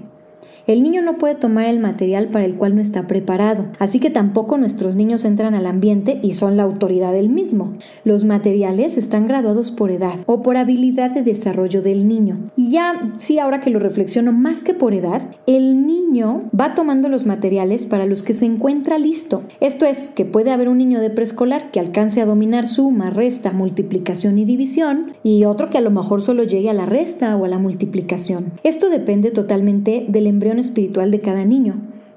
El 0.66 0.82
niño 0.82 1.02
no 1.02 1.18
puede 1.18 1.36
tomar 1.36 1.66
el 1.66 1.80
material 1.80 2.30
para 2.30 2.46
el 2.46 2.56
cual 2.56 2.74
no 2.76 2.82
está 2.82 3.06
preparado, 3.06 3.66
así 3.80 4.00
que 4.00 4.10
tampoco 4.10 4.58
nuestros 4.58 4.96
niños 4.96 5.26
entran 5.26 5.56
al 5.56 5.66
ambiente 5.66 6.22
y 6.24 6.32
son 6.32 6.56
la 6.56 6.64
autoridad 6.64 7.12
del 7.12 7.28
mismo. 7.28 7.74
Los 8.06 8.24
materiales 8.24 8.96
están 8.96 9.28
graduados 9.28 9.72
por 9.72 9.92
edad 9.92 10.20
o 10.26 10.42
por 10.42 10.56
habilidad 10.56 11.12
de 11.12 11.22
desarrollo 11.22 11.82
del 11.82 12.08
niño. 12.08 12.50
Y 12.56 12.72
ya, 12.72 13.12
sí, 13.18 13.40
ahora 13.40 13.60
que 13.60 13.72
lo 13.72 13.80
reflexiono, 13.80 14.32
más 14.32 14.64
que 14.64 14.74
por 14.74 14.94
edad, 14.94 15.22
el 15.48 15.86
niño 15.86 16.44
va 16.58 16.76
tomando 16.76 17.10
los 17.10 17.26
materiales 17.26 17.86
para 17.86 18.06
los 18.06 18.24
que 18.24 18.34
se 18.34 18.46
encuentra 18.46 18.98
listo. 18.98 19.44
Esto 19.60 19.86
es, 19.86 20.12
que 20.12 20.24
puede 20.24 20.52
haber 20.52 20.70
un 20.70 20.78
niño 20.78 21.02
de 21.02 21.10
preescolar 21.10 21.72
que 21.72 21.82
alcance 21.82 22.22
a 22.22 22.26
dominar 22.26 22.68
suma, 22.68 23.10
resta, 23.10 23.52
multiplicación 23.52 24.38
y 24.38 24.46
división, 24.46 25.12
y 25.24 25.44
otro 25.44 25.70
que 25.70 25.78
a 25.78 25.82
lo 25.82 25.92
mejor 25.92 26.22
solo 26.22 26.44
llegue 26.44 26.70
a 26.70 26.74
la 26.74 26.86
resta 26.86 27.36
o 27.36 27.44
a 27.44 27.50
la 27.50 27.60
multiplicación. 27.60 28.54
Esto 28.64 28.90
depende 28.90 29.32
totalmente 29.32 30.06
del 30.08 30.28
embrión 30.28 30.53
espiritual 30.60 31.12
de 31.12 31.22
cada 31.22 31.46
niño, 31.46 31.76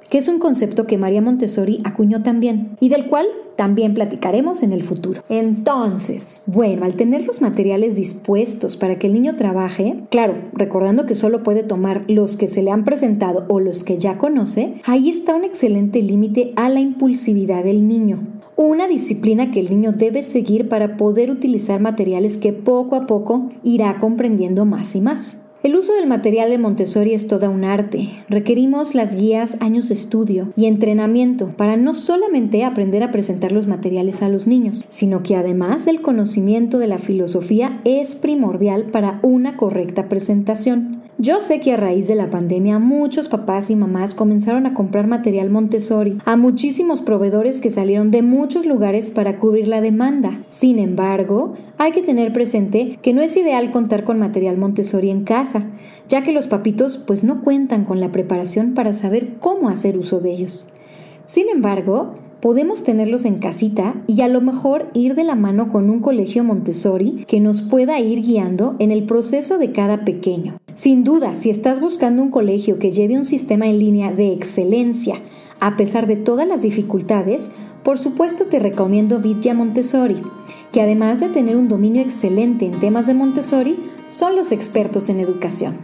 que 0.09 0.19
es 0.19 0.29
un 0.29 0.39
concepto 0.39 0.87
que 0.87 0.99
María 0.99 1.23
Montessori 1.23 1.81
acuñó 1.85 2.23
también 2.23 2.77
y 2.81 2.89
del 2.89 3.07
cual 3.07 3.27
también 3.57 3.95
platicaremos 3.95 4.63
en 4.63 4.73
el 4.73 4.83
futuro. 4.83 5.23
Entonces, 5.29 6.43
bueno, 6.47 6.85
al 6.85 6.95
tener 6.95 7.27
los 7.27 7.41
materiales 7.41 7.97
dispuestos 7.97 8.77
para 8.77 8.99
que 8.99 9.07
el 9.07 9.15
niño 9.15 9.35
trabaje, 9.37 10.05
claro, 10.11 10.35
recordando 10.53 11.07
que 11.07 11.15
solo 11.15 11.43
puede 11.43 11.63
tomar 11.63 12.05
los 12.07 12.37
que 12.37 12.49
se 12.49 12.63
le 12.63 12.71
han 12.71 12.85
presentado 12.85 13.47
o 13.49 13.59
los 13.59 13.83
que 13.83 13.99
ya 13.99 14.19
conoce, 14.19 14.75
ahí 14.85 15.09
está 15.09 15.35
un 15.35 15.45
excelente 15.45 16.03
límite 16.03 16.53
a 16.57 16.69
la 16.69 16.81
impulsividad 16.81 17.65
del 17.65 17.89
niño. 17.89 18.21
Una 18.57 18.89
disciplina 18.89 19.51
que 19.51 19.61
el 19.61 19.71
niño 19.71 19.93
debe 19.93 20.23
seguir 20.23 20.69
para 20.69 20.97
poder 20.97 21.31
utilizar 21.31 21.81
materiales 21.81 22.39
que 22.39 22.53
poco 22.53 22.97
a 22.97 23.07
poco 23.07 23.51
irá 23.63 23.99
comprendiendo 23.99 24.65
más 24.65 24.95
y 24.95 25.01
más. 25.01 25.43
El 25.67 25.75
uso 25.75 25.95
del 25.95 26.07
material 26.07 26.53
en 26.53 26.61
Montessori 26.61 27.13
es 27.13 27.27
toda 27.27 27.49
un 27.49 27.65
arte. 27.65 28.09
Requerimos 28.29 28.95
las 28.95 29.17
guías, 29.17 29.57
años 29.59 29.89
de 29.89 29.95
estudio 29.95 30.53
y 30.55 30.67
entrenamiento 30.67 31.57
para 31.57 31.77
no 31.77 31.93
solamente 31.93 32.63
aprender 32.63 33.03
a 33.03 33.11
presentar 33.11 33.51
los 33.51 33.67
materiales 33.67 34.23
a 34.23 34.29
los 34.29 34.47
niños, 34.47 34.85
sino 34.91 35.25
que 35.25 35.35
además 35.35 35.89
el 35.89 36.03
conocimiento 36.03 36.79
de 36.79 36.87
la 36.87 36.99
filosofía 36.99 37.81
es 37.85 38.15
primordial 38.15 38.93
para 38.93 39.19
una 39.25 39.57
correcta 39.57 40.09
presentación. 40.09 41.03
Yo 41.19 41.41
sé 41.41 41.61
que 41.61 41.73
a 41.73 41.79
raíz 41.79 42.09
de 42.09 42.15
la 42.15 42.29
pandemia 42.29 42.79
muchos 42.79 43.29
papás 43.29 43.71
y 43.71 43.75
mamás 43.75 44.13
comenzaron 44.13 44.67
a 44.67 44.75
comprar 44.75 45.07
material 45.07 45.49
Montessori 45.49 46.19
a 46.27 46.37
muchísimos 46.37 47.01
proveedores 47.01 47.59
que 47.59 47.71
salieron 47.71 48.11
de 48.11 48.21
muchos 48.21 48.67
lugares 48.67 49.11
para 49.11 49.39
cubrir 49.39 49.67
la 49.67 49.81
demanda. 49.81 50.43
Sin 50.51 50.79
embargo, 50.79 51.55
hay 51.79 51.93
que 51.93 52.03
tener 52.03 52.35
presente 52.35 52.99
que 53.01 53.15
no 53.15 53.23
es 53.23 53.35
ideal 53.35 53.71
contar 53.71 54.05
con 54.05 54.19
material 54.19 54.59
Montessori 54.59 55.09
en 55.09 55.25
casa, 55.25 55.71
ya 56.07 56.23
que 56.23 56.33
los 56.33 56.49
papitos 56.49 56.99
pues 56.99 57.25
no 57.25 57.41
cuentan 57.41 57.87
con 57.87 57.99
la 57.99 58.13
preparación 58.13 58.75
para 58.75 58.93
saber 58.93 59.39
cómo 59.41 59.71
hacer 59.71 59.97
uso 59.97 60.21
de 60.21 60.33
ellos. 60.33 60.69
Sin 61.25 61.49
embargo, 61.49 62.13
podemos 62.43 62.85
tenerlos 62.85 63.25
en 63.25 63.39
casita 63.39 63.95
y 64.07 64.21
a 64.21 64.29
lo 64.29 64.43
mejor 64.43 64.91
ir 64.93 65.15
de 65.15 65.25
la 65.25 65.35
mano 65.35 65.73
con 65.73 65.89
un 65.89 66.01
colegio 66.01 66.45
Montessori 66.45 67.25
que 67.27 67.41
nos 67.41 67.63
pueda 67.63 67.99
ir 68.01 68.21
guiando 68.21 68.77
en 68.79 68.91
el 68.91 69.05
proceso 69.05 69.57
de 69.57 69.73
cada 69.73 70.05
pequeño. 70.05 70.59
Sin 70.77 71.05
duda, 71.05 71.37
si 71.37 71.49
estás 71.49 71.81
buscando 71.81 72.23
un 72.23 72.31
colegio 72.31 72.79
que 72.79 72.93
lleve 72.93 73.17
un 73.17 73.25
sistema 73.25 73.67
en 73.67 73.79
línea 73.79 74.13
de 74.13 74.31
excelencia, 74.35 75.15
a 75.59 75.75
pesar 75.75 76.07
de 76.07 76.17
todas 76.17 76.47
las 76.47 76.61
dificultades, 76.61 77.51
por 77.83 77.99
supuesto 77.99 78.45
te 78.45 78.59
recomiendo 78.59 79.19
Vidya 79.21 79.55
Montessori, 79.55 80.19
que 80.75 80.83
además 80.83 81.21
de 81.21 81.31
tener 81.31 81.57
un 81.57 81.71
dominio 81.71 82.03
excelente 82.03 82.67
en 82.67 82.79
temas 82.79 83.07
de 83.07 83.15
Montessori, 83.15 83.75
son 84.13 84.37
los 84.37 84.53
expertos 84.53 85.09
en 85.09 85.19
educación. 85.19 85.79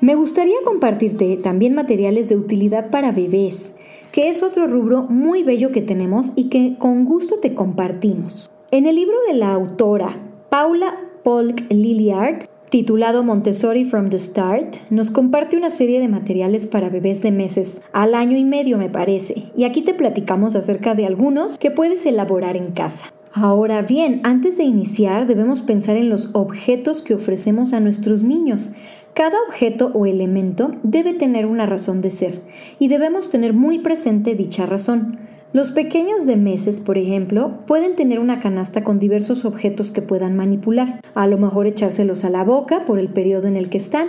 Me 0.00 0.14
gustaría 0.14 0.58
compartirte 0.64 1.36
también 1.38 1.74
materiales 1.74 2.28
de 2.28 2.36
utilidad 2.36 2.90
para 2.90 3.10
bebés, 3.10 3.74
que 4.12 4.28
es 4.28 4.44
otro 4.44 4.68
rubro 4.68 5.02
muy 5.02 5.42
bello 5.42 5.72
que 5.72 5.82
tenemos 5.82 6.32
y 6.36 6.44
que 6.44 6.76
con 6.78 7.06
gusto 7.06 7.40
te 7.40 7.56
compartimos. 7.56 8.48
En 8.70 8.86
el 8.86 8.94
libro 8.94 9.16
de 9.26 9.34
la 9.34 9.52
autora 9.52 10.16
Paula 10.48 10.94
Polk 11.24 11.64
Lilliard, 11.70 12.46
titulado 12.74 13.22
Montessori 13.22 13.84
from 13.84 14.10
the 14.10 14.18
Start, 14.18 14.78
nos 14.90 15.12
comparte 15.12 15.56
una 15.56 15.70
serie 15.70 16.00
de 16.00 16.08
materiales 16.08 16.66
para 16.66 16.88
bebés 16.88 17.22
de 17.22 17.30
meses, 17.30 17.82
al 17.92 18.16
año 18.16 18.36
y 18.36 18.44
medio 18.44 18.78
me 18.78 18.88
parece, 18.88 19.44
y 19.56 19.62
aquí 19.62 19.82
te 19.82 19.94
platicamos 19.94 20.56
acerca 20.56 20.96
de 20.96 21.06
algunos 21.06 21.56
que 21.56 21.70
puedes 21.70 22.04
elaborar 22.04 22.56
en 22.56 22.72
casa. 22.72 23.14
Ahora 23.32 23.82
bien, 23.82 24.22
antes 24.24 24.56
de 24.56 24.64
iniciar 24.64 25.28
debemos 25.28 25.62
pensar 25.62 25.96
en 25.96 26.08
los 26.08 26.30
objetos 26.34 27.04
que 27.04 27.14
ofrecemos 27.14 27.74
a 27.74 27.78
nuestros 27.78 28.24
niños, 28.24 28.72
cada 29.14 29.36
objeto 29.46 29.92
o 29.94 30.04
elemento 30.04 30.72
debe 30.82 31.14
tener 31.14 31.46
una 31.46 31.66
razón 31.66 32.00
de 32.00 32.10
ser 32.10 32.40
y 32.80 32.88
debemos 32.88 33.30
tener 33.30 33.52
muy 33.52 33.78
presente 33.78 34.34
dicha 34.34 34.66
razón. 34.66 35.20
Los 35.54 35.70
pequeños 35.70 36.26
de 36.26 36.34
meses, 36.34 36.80
por 36.80 36.98
ejemplo, 36.98 37.60
pueden 37.68 37.94
tener 37.94 38.18
una 38.18 38.40
canasta 38.40 38.82
con 38.82 38.98
diversos 38.98 39.44
objetos 39.44 39.92
que 39.92 40.02
puedan 40.02 40.34
manipular, 40.34 41.00
a 41.14 41.28
lo 41.28 41.38
mejor 41.38 41.68
echárselos 41.68 42.24
a 42.24 42.30
la 42.30 42.42
boca 42.42 42.84
por 42.86 42.98
el 42.98 43.06
periodo 43.06 43.46
en 43.46 43.56
el 43.56 43.70
que 43.70 43.78
están, 43.78 44.08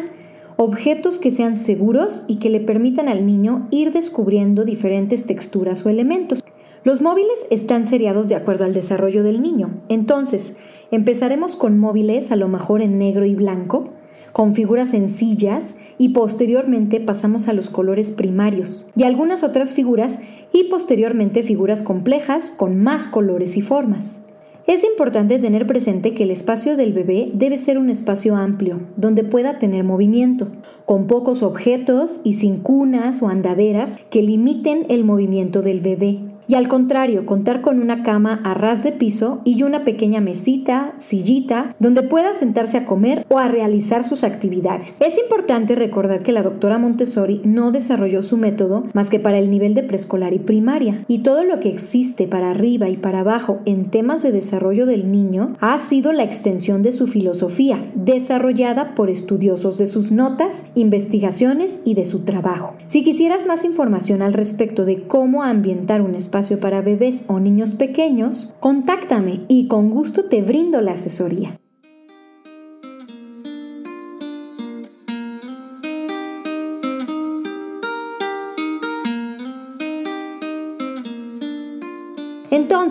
objetos 0.57 1.19
que 1.19 1.31
sean 1.31 1.55
seguros 1.55 2.25
y 2.27 2.37
que 2.37 2.49
le 2.49 2.61
permitan 2.61 3.07
al 3.09 3.27
niño 3.27 3.67
ir 3.69 3.91
descubriendo 3.91 4.65
diferentes 4.65 5.27
texturas 5.27 5.85
o 5.85 5.89
elementos. 5.91 6.43
Los 6.83 7.01
móviles 7.01 7.45
están 7.51 7.85
seriados 7.85 8.27
de 8.27 8.33
acuerdo 8.33 8.65
al 8.65 8.73
desarrollo 8.73 9.21
del 9.21 9.43
niño, 9.43 9.83
entonces 9.87 10.57
empezaremos 10.89 11.55
con 11.55 11.77
móviles 11.77 12.31
a 12.31 12.37
lo 12.37 12.47
mejor 12.47 12.81
en 12.81 12.97
negro 12.97 13.23
y 13.23 13.35
blanco, 13.35 13.91
con 14.35 14.53
figuras 14.53 14.89
sencillas 14.89 15.77
y 15.97 16.09
posteriormente 16.09 16.99
pasamos 16.99 17.47
a 17.47 17.53
los 17.53 17.69
colores 17.69 18.11
primarios 18.11 18.85
y 18.93 19.03
algunas 19.03 19.43
otras 19.43 19.71
figuras 19.71 20.19
y 20.51 20.65
posteriormente 20.65 21.41
figuras 21.41 21.81
complejas 21.81 22.51
con 22.51 22.83
más 22.83 23.07
colores 23.07 23.55
y 23.55 23.61
formas. 23.61 24.21
Es 24.67 24.83
importante 24.83 25.39
tener 25.39 25.65
presente 25.65 26.13
que 26.13 26.23
el 26.23 26.31
espacio 26.31 26.75
del 26.75 26.91
bebé 26.91 27.31
debe 27.33 27.57
ser 27.57 27.77
un 27.77 27.89
espacio 27.89 28.35
amplio, 28.35 28.81
donde 28.97 29.23
pueda 29.23 29.57
tener 29.57 29.85
movimiento, 29.85 30.49
con 30.83 31.07
pocos 31.07 31.41
objetos 31.41 32.19
y 32.25 32.33
sin 32.33 32.57
cunas 32.57 33.21
o 33.21 33.29
andaderas 33.29 33.99
que 34.09 34.21
limiten 34.21 34.85
el 34.89 35.05
movimiento 35.05 35.61
del 35.61 35.79
bebé. 35.79 36.19
Y 36.47 36.53
al 36.53 36.67
contrario, 36.67 37.25
contar 37.25 37.61
con 37.61 37.79
una 37.79 38.03
cama 38.03 38.39
a 38.43 38.53
ras 38.53 38.83
de 38.83 38.91
piso 38.91 39.41
y 39.45 39.63
una 39.63 39.83
pequeña 39.83 40.21
mesita, 40.21 40.93
sillita, 40.97 41.75
donde 41.79 42.03
pueda 42.03 42.35
sentarse 42.35 42.77
a 42.77 42.85
comer 42.85 43.25
o 43.29 43.39
a 43.39 43.47
realizar 43.47 44.03
sus 44.03 44.23
actividades. 44.23 45.01
Es 45.01 45.17
importante 45.17 45.75
recordar 45.75 46.21
que 46.21 46.31
la 46.31 46.43
doctora 46.43 46.77
Montessori 46.77 47.41
no 47.43 47.71
desarrolló 47.71 48.21
su 48.21 48.37
método 48.37 48.83
más 48.93 49.09
que 49.09 49.19
para 49.19 49.39
el 49.39 49.49
nivel 49.49 49.73
de 49.73 49.83
preescolar 49.83 50.33
y 50.33 50.39
primaria, 50.39 51.03
y 51.07 51.19
todo 51.19 51.43
lo 51.43 51.59
que 51.59 51.69
existe 51.69 52.27
para 52.27 52.51
arriba 52.51 52.89
y 52.89 52.97
para 52.97 53.21
abajo 53.21 53.59
en 53.65 53.89
temas 53.89 54.21
de 54.21 54.31
desarrollo 54.31 54.85
del 54.85 55.11
niño 55.11 55.53
ha 55.61 55.77
sido 55.79 56.13
la 56.13 56.23
extensión 56.23 56.83
de 56.83 56.91
su 56.91 57.07
filosofía, 57.07 57.91
desarrollada 57.95 58.93
por 58.93 59.09
estudiosos 59.09 59.77
de 59.77 59.87
sus 59.87 60.11
notas, 60.11 60.65
investigaciones 60.75 61.81
y 61.85 61.95
de 61.95 62.05
su 62.05 62.19
trabajo. 62.19 62.75
Si 62.85 63.03
quisieras 63.03 63.47
más 63.47 63.65
información 63.65 64.21
al 64.21 64.33
respecto 64.33 64.85
de 64.85 65.03
cómo 65.07 65.41
ambientar 65.41 66.01
un 66.01 66.13
espacio 66.13 66.34
para 66.59 66.81
bebés 66.81 67.23
o 67.27 67.39
niños 67.39 67.75
pequeños, 67.75 68.53
contáctame 68.59 69.45
y 69.47 69.69
con 69.69 69.89
gusto 69.89 70.25
te 70.25 70.41
brindo 70.41 70.81
la 70.81 70.91
asesoría. 70.91 71.57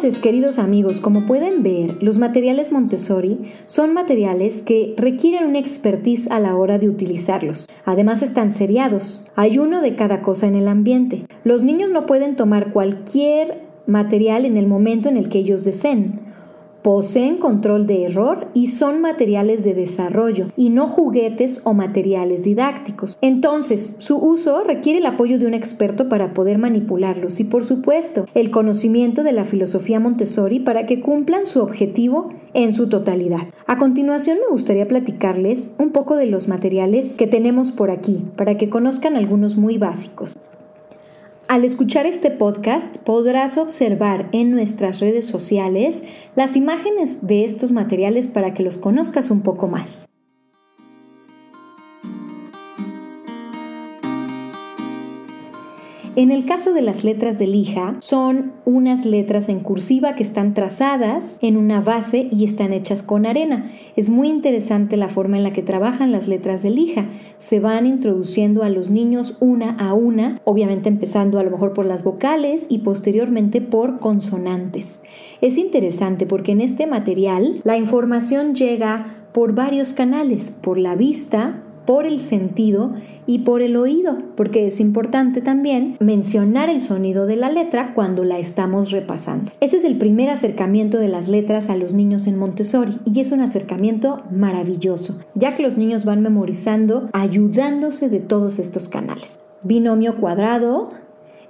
Queridos 0.05 0.59
amigos, 0.59 1.01
como 1.01 1.27
pueden 1.27 1.63
ver, 1.63 2.03
los 2.03 2.19
materiales 2.19 2.73
Montessori 2.73 3.39
son 3.65 3.95
materiales 3.95 4.61
que 4.61 4.95
requieren 4.99 5.49
una 5.49 5.59
expertise 5.59 6.31
a 6.31 6.41
la 6.41 6.57
hora 6.57 6.79
de 6.79 6.91
utilizarlos. 6.91 7.71
Además 7.87 8.23
están 8.23 8.53
seriados. 8.53 9.27
Hay 9.35 9.59
uno 9.59 9.81
de 9.81 9.97
cada 9.97 10.21
cosa 10.21 10.47
en 10.47 10.57
el 10.57 10.69
ambiente. 10.69 11.25
Los 11.43 11.65
niños 11.65 11.89
no 11.91 12.05
pueden 12.05 12.37
tomar 12.37 12.75
cualquier 12.75 13.63
material 13.87 14.45
en 14.45 14.59
el 14.59 14.67
momento 14.67 15.09
en 15.09 15.17
el 15.17 15.31
que 15.31 15.39
ellos 15.39 15.65
deseen 15.65 16.24
poseen 16.85 17.39
control 17.39 17.87
de 17.87 18.05
error 18.05 18.49
y 18.53 18.67
son 18.67 19.01
materiales 19.01 19.65
de 19.65 19.73
desarrollo 19.73 20.49
y 20.55 20.69
no 20.69 20.87
juguetes 20.87 21.63
o 21.65 21.73
materiales 21.73 22.45
didácticos. 22.45 23.17
Entonces, 23.23 23.97
su 24.01 24.19
uso 24.19 24.63
requiere 24.65 24.99
el 24.99 25.07
apoyo 25.07 25.39
de 25.39 25.47
un 25.47 25.55
experto 25.55 26.11
para 26.11 26.35
poder 26.35 26.59
manipularlos 26.59 27.41
y, 27.41 27.45
por 27.45 27.65
supuesto, 27.65 28.27
el 28.35 28.51
conocimiento 28.51 29.23
de 29.23 29.33
la 29.33 29.47
filosofía 29.47 29.99
Montessori 29.99 30.61
para 30.61 30.85
que 30.85 31.01
cumplan 31.01 31.47
su 31.47 31.63
objetivo 31.63 32.29
en 32.53 32.75
su 32.75 32.91
totalidad. 32.91 33.49
A 33.67 33.79
continuación 33.79 34.37
me 34.43 34.53
gustaría 34.53 34.87
platicarles 34.87 35.71
un 35.79 35.89
poco 35.91 36.17
de 36.17 36.27
los 36.27 36.49
materiales 36.49 37.17
que 37.17 37.27
tenemos 37.27 37.73
por 37.73 37.91
aquí 37.91 38.27
para 38.37 38.59
que 38.59 38.69
conozcan 38.69 39.17
algunos 39.17 39.57
muy 39.57 39.79
básicos. 39.79 40.37
Al 41.47 41.65
escuchar 41.65 42.07
este 42.07 42.31
podcast 42.31 42.97
podrás 42.99 43.59
observar 43.59 44.29
en 44.33 44.51
nuestras 44.51 45.01
redes 45.01 45.27
sociales 45.27 46.03
las 46.35 46.57
imágenes 46.57 47.27
de 47.27 47.45
estos 47.45 47.71
materiales 47.71 48.29
para 48.29 48.55
que 48.55 48.63
los 48.63 48.79
conozcas 48.79 49.31
un 49.31 49.43
poco 49.43 49.69
más. 49.69 50.07
En 56.17 56.31
el 56.31 56.47
caso 56.47 56.73
de 56.73 56.81
las 56.81 57.03
letras 57.03 57.41
de 57.41 57.49
lija, 57.49 57.97
son 57.99 58.53
unas 58.65 59.05
letras 59.05 59.49
en 59.49 59.59
cursiva 59.59 60.15
que 60.15 60.23
están 60.23 60.55
trazadas 60.55 61.39
en 61.43 61.57
una 61.57 61.81
base 61.81 62.29
y 62.31 62.45
están 62.45 62.73
hechas 62.73 63.03
con 63.03 63.27
arena. 63.27 63.73
Es 63.97 64.11
muy 64.11 64.29
interesante 64.29 64.97
la 64.97 65.09
forma 65.09 65.39
en 65.39 65.43
la 65.43 65.53
que 65.53 65.65
trabajan 65.65 66.13
las 66.13 66.29
letras 66.29 66.63
de 66.63 66.71
lija. 66.71 67.07
Se 67.37 67.59
van 67.59 67.85
introduciendo 67.85 68.63
a 68.63 68.69
los 68.69 68.91
niños 68.91 69.39
una 69.41 69.71
a 69.77 69.93
una, 69.93 70.41
obviamente 70.45 70.89
empezando 70.89 71.41
a 71.41 71.43
lo 71.43 71.51
mejor 71.51 71.73
por 71.73 71.85
las 71.85 72.05
vocales 72.05 72.69
y 72.71 72.79
posteriormente 72.79 73.61
por 73.61 73.99
consonantes. 73.99 75.03
Es 75.41 75.59
interesante 75.59 76.27
porque 76.27 76.53
en 76.53 76.61
este 76.61 76.87
material 76.87 77.61
la 77.65 77.77
información 77.77 78.55
llega 78.55 79.17
por 79.33 79.53
varios 79.53 79.93
canales, 79.93 80.53
por 80.53 80.79
la 80.79 80.95
vista, 80.95 81.64
por 81.85 82.07
el 82.07 82.21
sentido 82.21 82.93
y 83.27 83.41
por 83.41 83.63
el 83.63 83.77
oído, 83.77 84.19
porque 84.37 84.67
es 84.67 84.81
importante 84.81 85.41
también 85.41 85.97
mencionar 86.01 86.69
el 86.69 86.81
sonido 86.81 87.27
de 87.27 87.37
la 87.37 87.51
letra 87.51 87.95
cuando 87.95 88.25
la 88.25 88.39
estamos 88.39 88.91
repasando. 88.91 89.53
Ese 89.61 89.79
es 89.79 89.85
el 89.85 89.97
primer 89.99 90.31
acercamiento 90.31 90.99
de 90.99 91.09
las 91.09 91.29
letras 91.29 91.71
a 91.71 91.77
los 91.77 91.95
niños 91.95 92.27
en 92.27 92.39
Montessori 92.39 92.99
y 93.05 93.21
es 93.21 93.33
un 93.33 93.41
acercamiento 93.41 94.23
maravilloso, 94.31 95.19
ya 95.35 95.55
que 95.55 95.63
los 95.63 95.77
niños 95.77 96.05
van 96.05 96.23
memorizando 96.23 97.09
ayudándose 97.13 98.09
de 98.09 98.21
todos 98.21 98.59
estos 98.59 98.89
canales. 98.89 99.39
Binomio 99.63 100.17
cuadrado, 100.17 100.91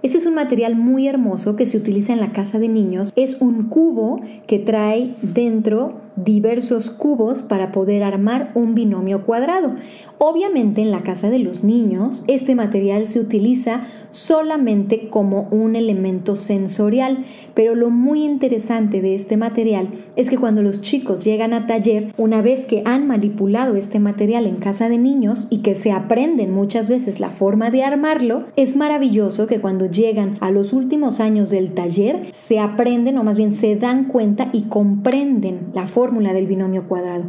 este 0.04 0.18
es 0.18 0.26
un 0.26 0.35
material 0.35 0.76
muy 0.76 1.08
hermoso 1.08 1.56
que 1.56 1.64
se 1.64 1.78
utiliza 1.78 2.12
en 2.12 2.20
la 2.20 2.32
casa 2.32 2.58
de 2.58 2.68
niños. 2.68 3.11
Es 3.16 3.40
un 3.40 3.70
cubo 3.70 4.20
que 4.46 4.58
trae 4.58 5.14
dentro 5.22 6.03
diversos 6.16 6.90
cubos 6.90 7.42
para 7.42 7.72
poder 7.72 8.03
armar 8.03 8.50
un 8.55 8.74
binomio 8.74 9.24
cuadrado. 9.24 9.74
Obviamente 10.18 10.81
en 10.81 10.90
la 10.90 11.03
casa 11.03 11.29
de 11.29 11.40
los 11.40 11.64
niños 11.64 12.22
este 12.29 12.55
material 12.55 13.07
se 13.07 13.20
utiliza 13.20 13.83
solamente 14.11 15.09
como 15.09 15.48
un 15.50 15.74
elemento 15.74 16.37
sensorial, 16.37 17.24
pero 17.53 17.74
lo 17.74 17.90
muy 17.90 18.24
interesante 18.24 19.03
de 19.03 19.16
este 19.16 19.37
material 19.37 19.88
es 20.14 20.31
que 20.31 20.38
cuando 20.38 20.62
los 20.62 20.83
chicos 20.83 21.24
llegan 21.24 21.53
a 21.53 21.66
taller, 21.66 22.12
una 22.16 22.40
vez 22.40 22.66
que 22.66 22.83
han 22.85 23.09
manipulado 23.09 23.74
este 23.74 23.98
material 23.98 24.46
en 24.46 24.57
casa 24.57 24.88
de 24.88 24.98
niños 24.98 25.48
y 25.50 25.59
que 25.59 25.74
se 25.74 25.90
aprenden 25.90 26.53
muchas 26.53 26.88
veces 26.88 27.18
la 27.18 27.31
forma 27.31 27.70
de 27.70 27.83
armarlo, 27.83 28.44
es 28.55 28.77
maravilloso 28.77 29.48
que 29.48 29.61
cuando 29.61 29.87
llegan 29.87 30.38
a 30.40 30.53
los 30.53 30.72
últimos 30.72 31.18
años 31.18 31.50
del 31.50 31.74
taller 31.74 32.29
se 32.31 32.61
aprenden 32.61 33.18
o 33.18 33.24
más 33.24 33.37
bien 33.37 33.53
se 33.53 33.74
dan 33.74 34.05
cuenta 34.05 34.48
y 34.53 34.62
comprenden 34.62 35.70
la 35.74 35.88
forma 35.88 36.03
fórmula 36.04 36.34
del 36.34 36.46
binomio 36.46 36.86
cuadrado. 36.86 37.24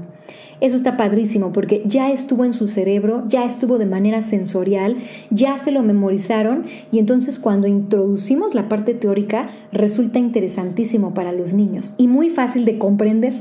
Eso 0.59 0.75
está 0.75 0.97
padrísimo 0.97 1.53
porque 1.53 1.81
ya 1.85 2.11
estuvo 2.11 2.43
en 2.43 2.51
su 2.51 2.67
cerebro, 2.67 3.23
ya 3.25 3.45
estuvo 3.45 3.77
de 3.77 3.85
manera 3.85 4.21
sensorial, 4.21 4.97
ya 5.29 5.57
se 5.57 5.71
lo 5.71 5.81
memorizaron 5.81 6.65
y 6.91 6.99
entonces 6.99 7.39
cuando 7.39 7.67
introducimos 7.67 8.53
la 8.53 8.67
parte 8.67 8.93
teórica 8.93 9.49
resulta 9.71 10.19
interesantísimo 10.19 11.13
para 11.13 11.31
los 11.31 11.53
niños 11.53 11.93
y 11.97 12.09
muy 12.09 12.29
fácil 12.29 12.65
de 12.65 12.77
comprender. 12.77 13.33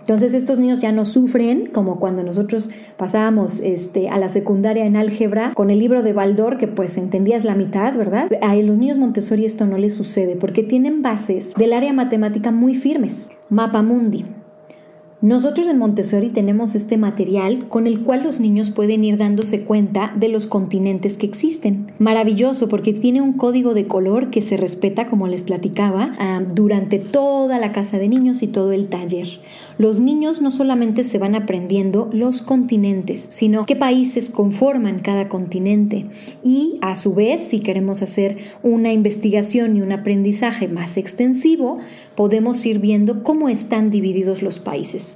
Entonces 0.00 0.34
estos 0.34 0.58
niños 0.58 0.80
ya 0.80 0.90
no 0.90 1.04
sufren 1.04 1.66
como 1.66 2.00
cuando 2.00 2.24
nosotros 2.24 2.70
pasábamos 2.96 3.60
este, 3.60 4.08
a 4.08 4.18
la 4.18 4.28
secundaria 4.28 4.84
en 4.84 4.96
álgebra 4.96 5.52
con 5.54 5.70
el 5.70 5.78
libro 5.78 6.02
de 6.02 6.12
Baldor 6.12 6.58
que 6.58 6.66
pues 6.66 6.98
entendías 6.98 7.44
la 7.44 7.54
mitad, 7.54 7.96
¿verdad? 7.96 8.28
A 8.40 8.56
los 8.56 8.78
niños 8.78 8.98
Montessori 8.98 9.44
esto 9.44 9.64
no 9.64 9.78
les 9.78 9.94
sucede 9.94 10.34
porque 10.34 10.64
tienen 10.64 11.02
bases 11.02 11.54
del 11.54 11.72
área 11.72 11.92
matemática 11.92 12.50
muy 12.50 12.74
firmes. 12.74 13.30
Mapa 13.48 13.82
Mundi, 13.82 14.24
nosotros 15.22 15.68
en 15.68 15.78
Montessori 15.78 16.30
tenemos 16.30 16.74
este 16.74 16.96
material 16.96 17.68
con 17.68 17.86
el 17.86 18.00
cual 18.00 18.24
los 18.24 18.40
niños 18.40 18.70
pueden 18.70 19.04
ir 19.04 19.18
dándose 19.18 19.62
cuenta 19.62 20.12
de 20.16 20.28
los 20.28 20.48
continentes 20.48 21.16
que 21.16 21.26
existen. 21.26 21.92
Maravilloso 22.00 22.68
porque 22.68 22.92
tiene 22.92 23.20
un 23.20 23.34
código 23.34 23.72
de 23.72 23.84
color 23.84 24.30
que 24.30 24.42
se 24.42 24.56
respeta, 24.56 25.06
como 25.06 25.28
les 25.28 25.44
platicaba, 25.44 26.16
ah, 26.18 26.42
durante 26.52 26.98
toda 26.98 27.60
la 27.60 27.70
casa 27.70 28.00
de 28.00 28.08
niños 28.08 28.42
y 28.42 28.48
todo 28.48 28.72
el 28.72 28.88
taller. 28.88 29.28
Los 29.78 30.00
niños 30.00 30.42
no 30.42 30.50
solamente 30.50 31.04
se 31.04 31.18
van 31.18 31.36
aprendiendo 31.36 32.10
los 32.12 32.42
continentes, 32.42 33.24
sino 33.30 33.64
qué 33.64 33.76
países 33.76 34.28
conforman 34.28 34.98
cada 34.98 35.28
continente. 35.28 36.06
Y 36.42 36.78
a 36.80 36.96
su 36.96 37.14
vez, 37.14 37.44
si 37.44 37.60
queremos 37.60 38.02
hacer 38.02 38.38
una 38.64 38.92
investigación 38.92 39.76
y 39.76 39.82
un 39.82 39.92
aprendizaje 39.92 40.66
más 40.66 40.96
extensivo, 40.96 41.78
podemos 42.16 42.66
ir 42.66 42.80
viendo 42.80 43.22
cómo 43.22 43.48
están 43.48 43.92
divididos 43.92 44.42
los 44.42 44.58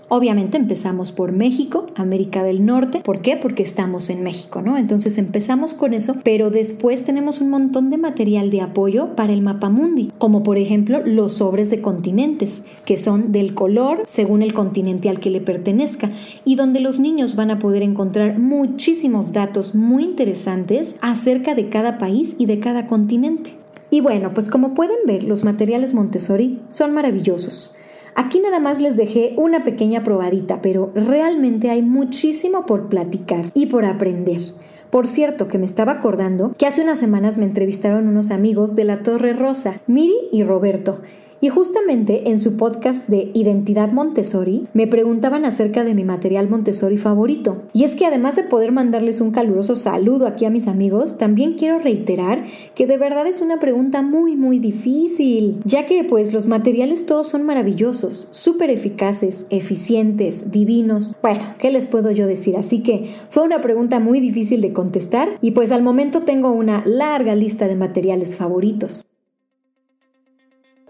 Obviamente 0.08 0.56
empezamos 0.56 1.12
por 1.12 1.32
México, 1.32 1.86
América 1.94 2.42
del 2.42 2.64
Norte. 2.64 3.00
¿Por 3.00 3.20
qué? 3.20 3.36
Porque 3.36 3.62
estamos 3.62 4.10
en 4.10 4.22
México, 4.22 4.62
¿no? 4.62 4.76
Entonces 4.76 5.18
empezamos 5.18 5.74
con 5.74 5.94
eso, 5.94 6.16
pero 6.22 6.50
después 6.50 7.04
tenemos 7.04 7.40
un 7.40 7.50
montón 7.50 7.90
de 7.90 7.98
material 7.98 8.50
de 8.50 8.60
apoyo 8.60 9.14
para 9.16 9.32
el 9.32 9.42
mapa 9.42 9.70
mundi, 9.70 10.12
como 10.18 10.42
por 10.42 10.58
ejemplo 10.58 11.00
los 11.04 11.34
sobres 11.34 11.70
de 11.70 11.80
continentes, 11.80 12.62
que 12.84 12.96
son 12.96 13.32
del 13.32 13.54
color 13.54 14.02
según 14.06 14.42
el 14.42 14.54
continente 14.54 15.08
al 15.08 15.20
que 15.20 15.30
le 15.30 15.40
pertenezca 15.40 16.08
y 16.44 16.56
donde 16.56 16.80
los 16.80 17.00
niños 17.00 17.36
van 17.36 17.50
a 17.50 17.58
poder 17.58 17.82
encontrar 17.82 18.38
muchísimos 18.38 19.32
datos 19.32 19.74
muy 19.74 20.04
interesantes 20.04 20.96
acerca 21.00 21.54
de 21.54 21.68
cada 21.68 21.98
país 21.98 22.36
y 22.38 22.46
de 22.46 22.60
cada 22.60 22.86
continente. 22.86 23.54
Y 23.90 24.00
bueno, 24.00 24.34
pues 24.34 24.50
como 24.50 24.74
pueden 24.74 24.98
ver, 25.06 25.24
los 25.24 25.44
materiales 25.44 25.94
Montessori 25.94 26.60
son 26.68 26.92
maravillosos. 26.92 27.74
Aquí 28.18 28.40
nada 28.40 28.60
más 28.60 28.80
les 28.80 28.96
dejé 28.96 29.34
una 29.36 29.62
pequeña 29.62 30.02
probadita, 30.02 30.62
pero 30.62 30.90
realmente 30.94 31.68
hay 31.68 31.82
muchísimo 31.82 32.64
por 32.64 32.88
platicar 32.88 33.50
y 33.52 33.66
por 33.66 33.84
aprender. 33.84 34.40
Por 34.88 35.06
cierto, 35.06 35.48
que 35.48 35.58
me 35.58 35.66
estaba 35.66 35.92
acordando 35.92 36.54
que 36.56 36.66
hace 36.66 36.80
unas 36.80 36.98
semanas 36.98 37.36
me 37.36 37.44
entrevistaron 37.44 38.08
unos 38.08 38.30
amigos 38.30 38.74
de 38.74 38.84
la 38.84 39.02
Torre 39.02 39.34
Rosa, 39.34 39.82
Miri 39.86 40.16
y 40.32 40.44
Roberto, 40.44 41.02
Y 41.40 41.50
justamente 41.50 42.30
en 42.30 42.38
su 42.38 42.56
podcast 42.56 43.08
de 43.08 43.30
Identidad 43.34 43.92
Montessori 43.92 44.66
me 44.72 44.86
preguntaban 44.86 45.44
acerca 45.44 45.84
de 45.84 45.94
mi 45.94 46.02
material 46.02 46.48
Montessori 46.48 46.96
favorito. 46.96 47.58
Y 47.74 47.84
es 47.84 47.94
que 47.94 48.06
además 48.06 48.36
de 48.36 48.44
poder 48.44 48.72
mandarles 48.72 49.20
un 49.20 49.32
caluroso 49.32 49.74
saludo 49.74 50.26
aquí 50.26 50.46
a 50.46 50.50
mis 50.50 50.66
amigos, 50.66 51.18
también 51.18 51.54
quiero 51.54 51.78
reiterar 51.78 52.44
que 52.74 52.86
de 52.86 52.96
verdad 52.96 53.26
es 53.26 53.42
una 53.42 53.60
pregunta 53.60 54.02
muy 54.02 54.34
muy 54.34 54.58
difícil, 54.58 55.60
ya 55.64 55.84
que 55.84 56.04
pues 56.04 56.32
los 56.32 56.46
materiales 56.46 57.04
todos 57.04 57.28
son 57.28 57.44
maravillosos, 57.44 58.28
súper 58.30 58.70
eficaces, 58.70 59.46
eficientes, 59.50 60.50
divinos. 60.50 61.14
Bueno, 61.20 61.54
¿qué 61.58 61.70
les 61.70 61.86
puedo 61.86 62.10
yo 62.10 62.26
decir? 62.26 62.56
Así 62.56 62.82
que 62.82 63.10
fue 63.28 63.42
una 63.42 63.60
pregunta 63.60 64.00
muy 64.00 64.20
difícil 64.20 64.62
de 64.62 64.72
contestar 64.72 65.38
y 65.42 65.50
pues 65.50 65.70
al 65.70 65.82
momento 65.82 66.22
tengo 66.22 66.50
una 66.50 66.82
larga 66.86 67.34
lista 67.34 67.68
de 67.68 67.76
materiales 67.76 68.36
favoritos. 68.36 69.04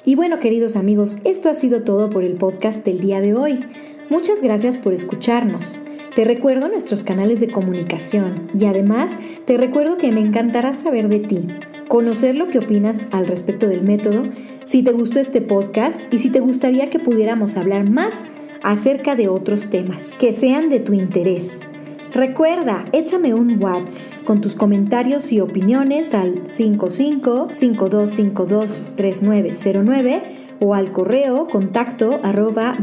Y 0.06 0.14
bueno, 0.14 0.38
queridos 0.38 0.76
amigos, 0.76 1.18
esto 1.24 1.48
ha 1.48 1.54
sido 1.54 1.82
todo 1.82 2.10
por 2.10 2.22
el 2.22 2.34
podcast 2.34 2.84
del 2.84 3.00
día 3.00 3.20
de 3.20 3.34
hoy. 3.34 3.58
Muchas 4.08 4.40
gracias 4.40 4.78
por 4.78 4.92
escucharnos. 4.92 5.80
Te 6.14 6.22
recuerdo 6.22 6.68
nuestros 6.68 7.02
canales 7.02 7.40
de 7.40 7.48
comunicación 7.48 8.48
y 8.54 8.66
además 8.66 9.18
te 9.46 9.56
recuerdo 9.56 9.98
que 9.98 10.12
me 10.12 10.20
encantará 10.20 10.74
saber 10.74 11.08
de 11.08 11.18
ti, 11.18 11.48
conocer 11.88 12.36
lo 12.36 12.46
que 12.46 12.60
opinas 12.60 13.06
al 13.10 13.26
respecto 13.26 13.66
del 13.66 13.82
método, 13.82 14.22
si 14.64 14.84
te 14.84 14.92
gustó 14.92 15.18
este 15.18 15.40
podcast 15.40 16.00
y 16.12 16.20
si 16.20 16.30
te 16.30 16.38
gustaría 16.38 16.88
que 16.88 17.00
pudiéramos 17.00 17.56
hablar 17.56 17.90
más 17.90 18.26
acerca 18.62 19.16
de 19.16 19.26
otros 19.26 19.70
temas 19.70 20.14
que 20.20 20.30
sean 20.30 20.70
de 20.70 20.78
tu 20.78 20.92
interés. 20.92 21.62
Recuerda, 22.12 22.84
échame 22.92 23.34
un 23.34 23.62
WhatsApp 23.62 24.24
con 24.24 24.40
tus 24.40 24.54
comentarios 24.54 25.32
y 25.32 25.40
opiniones 25.40 26.14
al 26.14 26.48
55 26.48 27.50
5252 27.52 28.96
3909 28.96 30.22
o 30.60 30.74
al 30.74 30.92
correo 30.92 31.46
contacto 31.48 32.20
arroba. 32.22 32.76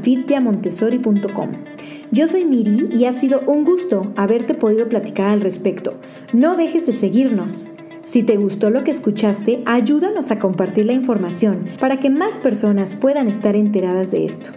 Yo 2.12 2.28
soy 2.28 2.46
Miri 2.46 2.90
y 2.92 3.06
ha 3.06 3.14
sido 3.14 3.42
un 3.48 3.64
gusto 3.64 4.12
haberte 4.16 4.54
podido 4.54 4.88
platicar 4.88 5.30
al 5.30 5.42
respecto. 5.42 5.96
No 6.32 6.56
dejes 6.56 6.86
de 6.86 6.94
seguirnos. 6.94 7.70
Si 8.04 8.24
te 8.24 8.36
gustó 8.36 8.70
lo 8.70 8.84
que 8.84 8.92
escuchaste, 8.92 9.64
ayúdanos 9.66 10.30
a 10.30 10.38
compartir 10.38 10.86
la 10.86 10.94
información 10.94 11.64
para 11.80 12.00
que 12.00 12.10
más 12.10 12.38
personas 12.38 12.96
puedan 12.96 13.30
estar 13.30 13.56
enteradas 13.56 14.12
de 14.12 14.26
esto. 14.26 14.52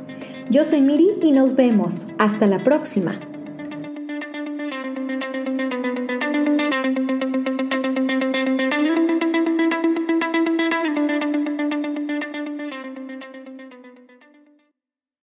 Yo 0.50 0.64
soy 0.64 0.80
Miri 0.80 1.10
y 1.22 1.32
nos 1.32 1.56
vemos. 1.56 2.06
Hasta 2.18 2.46
la 2.46 2.58
próxima. 2.58 3.18